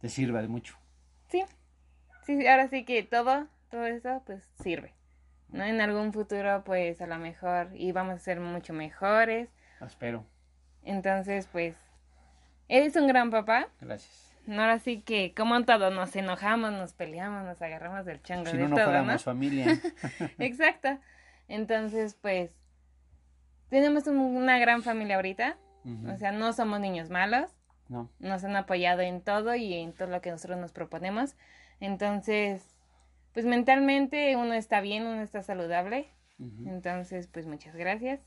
te 0.00 0.08
sirva 0.08 0.42
de 0.42 0.48
mucho. 0.48 0.76
Sí, 1.28 1.42
sí, 2.26 2.46
ahora 2.46 2.68
sí 2.68 2.84
que 2.84 3.02
todo, 3.02 3.46
todo 3.70 3.86
eso, 3.86 4.22
pues 4.26 4.42
sirve. 4.62 4.92
¿No? 5.48 5.64
En 5.64 5.80
algún 5.80 6.12
futuro, 6.12 6.62
pues 6.64 7.00
a 7.00 7.06
lo 7.06 7.18
mejor 7.18 7.70
íbamos 7.74 8.14
a 8.14 8.18
ser 8.18 8.40
mucho 8.40 8.72
mejores. 8.72 9.48
Espero. 9.86 10.24
Entonces, 10.84 11.48
pues, 11.50 11.76
eres 12.68 12.96
un 12.96 13.06
gran 13.06 13.30
papá. 13.30 13.68
Gracias. 13.80 14.32
No, 14.46 14.62
ahora 14.62 14.78
sí 14.80 15.02
que, 15.02 15.34
como 15.34 15.64
todo, 15.64 15.90
nos 15.90 16.14
enojamos, 16.16 16.72
nos 16.72 16.92
peleamos, 16.94 17.44
nos 17.44 17.62
agarramos 17.62 18.04
del 18.04 18.22
chango. 18.22 18.46
Si 18.46 18.56
no, 18.56 18.68
no 18.68 18.76
fuéramos 18.76 19.22
familia. 19.22 19.66
Exacto. 20.38 20.98
Entonces, 21.48 22.16
pues, 22.20 22.50
tenemos 23.68 24.06
una 24.06 24.58
gran 24.58 24.82
familia 24.82 25.16
ahorita. 25.16 25.56
O 26.06 26.16
sea, 26.16 26.30
no 26.30 26.52
somos 26.52 26.80
niños 26.80 27.10
malos. 27.10 27.50
No. 27.88 28.08
Nos 28.20 28.44
han 28.44 28.54
apoyado 28.56 29.02
en 29.02 29.20
todo 29.20 29.54
y 29.54 29.74
en 29.74 29.92
todo 29.92 30.08
lo 30.08 30.20
que 30.20 30.30
nosotros 30.30 30.58
nos 30.58 30.72
proponemos. 30.72 31.36
Entonces, 31.80 32.76
pues 33.32 33.46
mentalmente 33.46 34.36
uno 34.36 34.54
está 34.54 34.80
bien, 34.80 35.06
uno 35.06 35.22
está 35.22 35.42
saludable. 35.42 36.08
Entonces, 36.66 37.28
pues 37.28 37.46
muchas 37.46 37.76
gracias. 37.76 38.20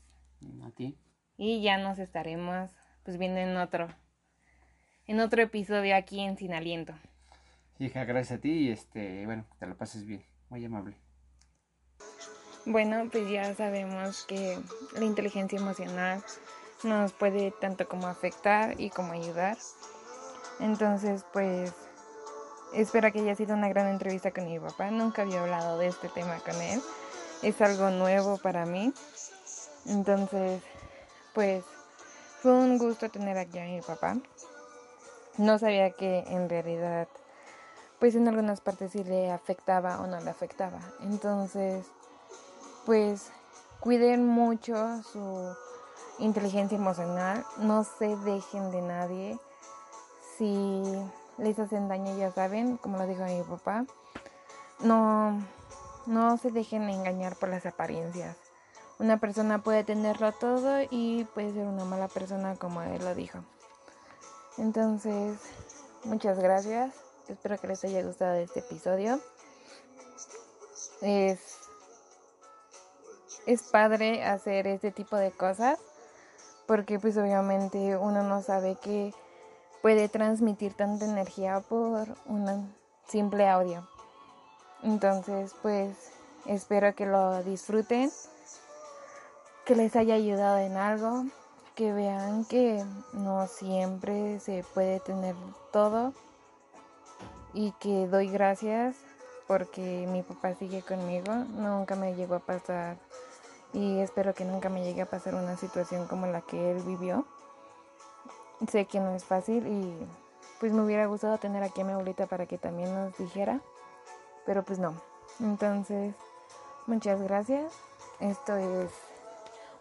A 0.62 0.70
ti. 0.70 0.96
Y 1.36 1.62
ya 1.62 1.78
nos 1.78 1.98
estaremos 1.98 2.70
pues 3.04 3.18
viendo 3.18 3.40
en 3.40 3.56
otro 3.56 3.88
en 5.06 5.20
otro 5.20 5.42
episodio 5.42 5.94
aquí 5.94 6.20
en 6.20 6.36
Sin 6.36 6.52
Aliento. 6.52 6.92
Hija, 7.78 8.04
gracias 8.04 8.38
a 8.38 8.40
ti 8.40 8.50
y 8.50 8.70
este, 8.70 9.24
bueno, 9.26 9.44
te 9.58 9.66
lo 9.66 9.76
pases 9.76 10.04
bien. 10.04 10.24
Muy 10.48 10.64
amable. 10.64 10.96
Bueno, 12.64 13.08
pues 13.12 13.30
ya 13.30 13.54
sabemos 13.54 14.24
que 14.24 14.58
la 14.98 15.04
inteligencia 15.04 15.58
emocional 15.58 16.22
nos 16.82 17.12
puede 17.12 17.52
tanto 17.60 17.86
como 17.88 18.08
afectar 18.08 18.80
y 18.80 18.90
como 18.90 19.12
ayudar. 19.12 19.56
Entonces, 20.58 21.24
pues 21.32 21.72
espero 22.74 23.12
que 23.12 23.20
haya 23.20 23.36
sido 23.36 23.54
una 23.54 23.68
gran 23.68 23.88
entrevista 23.88 24.32
con 24.32 24.46
mi 24.46 24.58
papá. 24.58 24.90
Nunca 24.90 25.22
había 25.22 25.42
hablado 25.42 25.78
de 25.78 25.88
este 25.88 26.08
tema 26.08 26.38
con 26.40 26.60
él. 26.60 26.80
Es 27.42 27.60
algo 27.60 27.90
nuevo 27.90 28.38
para 28.38 28.66
mí. 28.66 28.92
Entonces, 29.86 30.62
pues 31.36 31.66
fue 32.40 32.50
un 32.50 32.78
gusto 32.78 33.10
tener 33.10 33.36
aquí 33.36 33.58
a 33.58 33.64
mi 33.64 33.82
papá. 33.82 34.16
No 35.36 35.58
sabía 35.58 35.90
que 35.90 36.20
en 36.28 36.48
realidad, 36.48 37.08
pues 37.98 38.14
en 38.14 38.26
algunas 38.26 38.62
partes 38.62 38.92
sí 38.92 39.04
le 39.04 39.30
afectaba 39.30 40.00
o 40.00 40.06
no 40.06 40.18
le 40.18 40.30
afectaba. 40.30 40.80
Entonces, 41.02 41.84
pues 42.86 43.30
cuiden 43.80 44.26
mucho 44.26 45.02
su 45.02 45.54
inteligencia 46.20 46.78
emocional, 46.78 47.44
no 47.58 47.84
se 47.84 48.16
dejen 48.16 48.70
de 48.70 48.80
nadie. 48.80 49.38
Si 50.38 50.82
les 51.36 51.58
hacen 51.58 51.86
daño, 51.86 52.16
ya 52.16 52.32
saben, 52.32 52.78
como 52.78 52.96
lo 52.96 53.06
dijo 53.06 53.24
mi 53.24 53.42
papá, 53.42 53.84
no, 54.80 55.38
no 56.06 56.38
se 56.38 56.50
dejen 56.50 56.88
engañar 56.88 57.36
por 57.36 57.50
las 57.50 57.66
apariencias. 57.66 58.45
Una 58.98 59.18
persona 59.18 59.62
puede 59.62 59.84
tenerlo 59.84 60.32
todo 60.32 60.80
y 60.90 61.24
puede 61.34 61.52
ser 61.52 61.66
una 61.66 61.84
mala 61.84 62.08
persona 62.08 62.56
como 62.56 62.82
él 62.82 63.04
lo 63.04 63.14
dijo. 63.14 63.40
Entonces, 64.58 65.38
muchas 66.04 66.38
gracias. 66.38 66.94
Espero 67.28 67.58
que 67.58 67.68
les 67.68 67.84
haya 67.84 68.02
gustado 68.02 68.34
este 68.34 68.60
episodio. 68.60 69.20
Es 71.02 71.66
es 73.46 73.62
padre 73.62 74.24
hacer 74.24 74.66
este 74.66 74.90
tipo 74.90 75.16
de 75.16 75.30
cosas 75.30 75.78
porque 76.66 76.98
pues 76.98 77.16
obviamente 77.16 77.96
uno 77.96 78.24
no 78.24 78.42
sabe 78.42 78.74
que 78.74 79.14
puede 79.82 80.08
transmitir 80.08 80.74
tanta 80.74 81.04
energía 81.04 81.60
por 81.60 82.08
un 82.26 82.74
simple 83.06 83.48
audio. 83.48 83.88
Entonces 84.82 85.54
pues 85.62 85.96
espero 86.46 86.94
que 86.96 87.06
lo 87.06 87.42
disfruten, 87.44 88.10
que 89.66 89.74
les 89.74 89.96
haya 89.96 90.14
ayudado 90.14 90.58
en 90.58 90.76
algo, 90.76 91.24
que 91.74 91.92
vean 91.92 92.44
que 92.44 92.84
no 93.12 93.48
siempre 93.48 94.38
se 94.38 94.64
puede 94.72 95.00
tener 95.00 95.34
todo 95.72 96.12
y 97.52 97.72
que 97.72 98.06
doy 98.06 98.28
gracias 98.28 98.94
porque 99.48 100.06
mi 100.08 100.22
papá 100.22 100.54
sigue 100.54 100.82
conmigo, 100.82 101.34
nunca 101.34 101.96
me 101.96 102.14
llegó 102.14 102.36
a 102.36 102.38
pasar 102.38 102.96
y 103.72 103.98
espero 103.98 104.34
que 104.34 104.44
nunca 104.44 104.68
me 104.68 104.84
llegue 104.84 105.02
a 105.02 105.10
pasar 105.10 105.34
una 105.34 105.56
situación 105.56 106.06
como 106.06 106.28
la 106.28 106.42
que 106.42 106.70
él 106.70 106.82
vivió. 106.84 107.26
Sé 108.70 108.84
que 108.84 109.00
no 109.00 109.16
es 109.16 109.24
fácil 109.24 109.66
y 109.66 110.06
pues 110.60 110.72
me 110.72 110.82
hubiera 110.82 111.06
gustado 111.06 111.38
tener 111.38 111.64
aquí 111.64 111.80
a 111.80 111.84
mi 111.84 111.92
abuelita 111.92 112.26
para 112.26 112.46
que 112.46 112.56
también 112.56 112.94
nos 112.94 113.18
dijera, 113.18 113.60
pero 114.46 114.62
pues 114.62 114.78
no. 114.78 114.94
Entonces, 115.40 116.14
muchas 116.86 117.20
gracias. 117.20 117.72
Esto 118.20 118.56
es 118.56 118.90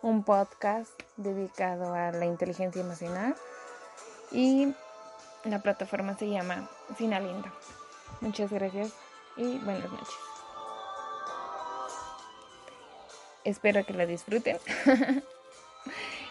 un 0.05 0.23
podcast 0.23 0.91
dedicado 1.17 1.95
a 1.95 2.11
la 2.11 2.25
inteligencia 2.25 2.79
emocional 2.79 3.35
y 4.31 4.71
la 5.45 5.63
plataforma 5.63 6.15
se 6.15 6.29
llama 6.29 6.69
Sin 6.95 7.11
Aliento. 7.11 7.49
Muchas 8.21 8.51
gracias 8.51 8.93
y 9.35 9.57
buenas 9.57 9.91
noches. 9.91 10.15
Espero 13.45 13.83
que 13.83 13.93
la 13.93 14.05
disfruten. 14.05 14.59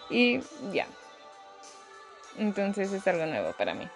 y 0.09 0.41
ya. 0.71 0.87
Entonces 2.39 2.93
es 2.93 3.05
algo 3.09 3.27
nuevo 3.27 3.55
para 3.55 3.75
mí. 3.75 3.91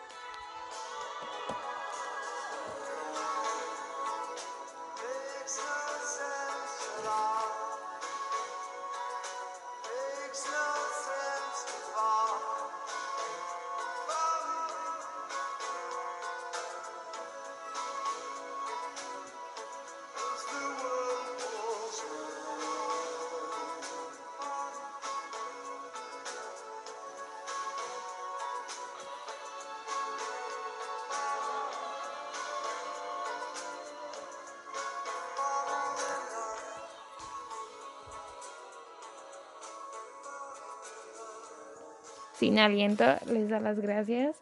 Sin 42.38 42.60
aliento, 42.60 43.04
les 43.26 43.48
da 43.48 43.58
las 43.58 43.80
gracias 43.80 44.36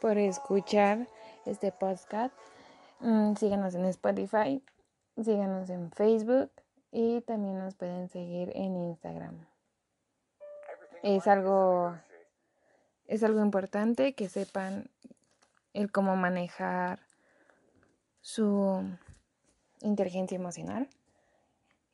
por 0.00 0.16
escuchar 0.16 1.06
este 1.44 1.70
podcast. 1.70 2.34
Mm, 3.00 3.34
síganos 3.34 3.74
en 3.74 3.84
Spotify, 3.84 4.62
síganos 5.22 5.68
en 5.68 5.90
Facebook 5.90 6.50
y 6.90 7.20
también 7.20 7.58
nos 7.58 7.74
pueden 7.74 8.08
seguir 8.08 8.52
en 8.54 8.74
Instagram. 8.76 9.46
Es 11.02 11.26
algo 11.26 11.94
es 13.06 13.22
algo 13.22 13.42
importante 13.42 14.14
que 14.14 14.30
sepan 14.30 14.88
el 15.74 15.92
cómo 15.92 16.16
manejar 16.16 17.00
su 18.22 18.82
inteligencia 19.82 20.36
emocional 20.36 20.88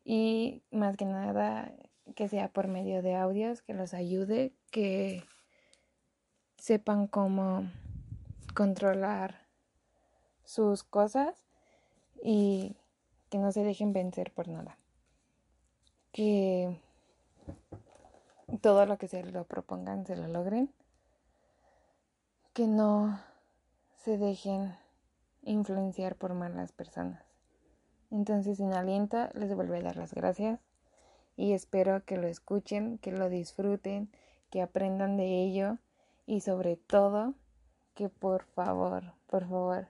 y 0.05 0.63
más 0.71 0.97
que 0.97 1.05
nada 1.05 1.73
que 2.15 2.29
sea 2.29 2.49
por 2.49 2.69
medio 2.69 3.03
de 3.03 3.17
audios 3.17 3.61
que 3.63 3.75
los 3.75 3.93
ayude, 3.93 4.53
que 4.71 5.25
sepan 6.59 7.07
cómo 7.07 7.71
controlar 8.55 9.47
sus 10.45 10.83
cosas 10.83 11.47
y 12.23 12.77
que 13.31 13.39
no 13.39 13.53
se 13.53 13.63
dejen 13.63 13.93
vencer 13.93 14.33
por 14.33 14.49
nada. 14.49 14.77
Que 16.13 16.81
todo 18.61 18.87
lo 18.87 18.99
que 18.99 19.09
se 19.09 19.23
lo 19.23 19.45
propongan 19.45 20.07
se 20.07 20.17
lo 20.17 20.27
logren. 20.27 20.73
Que 22.53 22.67
no 22.67 23.21
se 23.97 24.19
dejen 24.19 24.75
influenciar 25.43 26.17
por 26.17 26.35
malas 26.35 26.73
personas. 26.73 27.23
Entonces 28.11 28.59
en 28.59 28.73
aliento 28.73 29.29
les 29.35 29.55
vuelvo 29.55 29.75
a 29.75 29.81
dar 29.81 29.97
las 29.97 30.15
gracias 30.15 30.61
y 31.37 31.53
espero 31.53 32.05
que 32.05 32.17
lo 32.17 32.27
escuchen, 32.27 32.99
que 32.99 33.13
lo 33.13 33.29
disfruten, 33.29 34.11
que 34.51 34.63
aprendan 34.63 35.17
de 35.17 35.45
ello 35.45 35.79
y 36.29 36.41
sobre 36.43 36.77
todo 36.77 37.33
que 37.95 38.11
por 38.11 38.45
favor, 38.45 39.15
por 39.29 39.49
favor, 39.49 39.89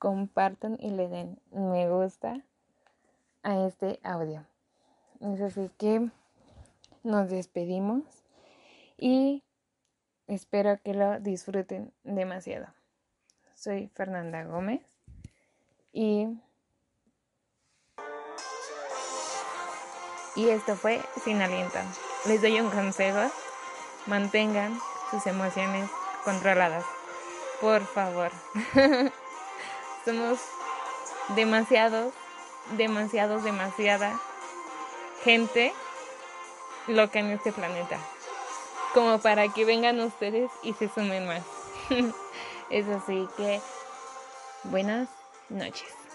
compartan 0.00 0.76
y 0.80 0.90
le 0.90 1.06
den 1.08 1.40
me 1.52 1.88
gusta 1.88 2.44
a 3.44 3.64
este 3.64 4.00
audio. 4.02 4.44
Es 5.20 5.40
así 5.40 5.70
que 5.78 6.10
nos 7.04 7.30
despedimos 7.30 8.02
y 8.96 9.44
espero 10.26 10.80
que 10.82 10.94
lo 10.94 11.20
disfruten 11.20 11.92
demasiado. 12.02 12.66
Soy 13.54 13.86
Fernanda 13.94 14.44
Gómez 14.44 14.82
y 15.92 16.26
y 20.34 20.48
esto 20.48 20.74
fue 20.74 21.00
Sin 21.22 21.40
Aliento. 21.40 21.78
Les 22.26 22.42
doy 22.42 22.58
un 22.58 22.68
consejo, 22.68 23.32
mantengan 24.06 24.76
sus 25.10 25.26
emociones 25.26 25.90
controladas. 26.24 26.84
Por 27.60 27.84
favor. 27.84 28.30
Somos 30.04 30.38
demasiados, 31.34 32.12
demasiados, 32.76 33.44
demasiada 33.44 34.18
gente 35.24 35.72
loca 36.86 37.18
en 37.18 37.30
este 37.30 37.52
planeta. 37.52 37.98
Como 38.94 39.18
para 39.18 39.48
que 39.48 39.64
vengan 39.64 40.00
ustedes 40.00 40.50
y 40.62 40.72
se 40.74 40.88
sumen 40.88 41.26
más. 41.26 41.42
es 42.70 42.88
así 42.88 43.28
que 43.36 43.60
buenas 44.64 45.08
noches. 45.48 46.07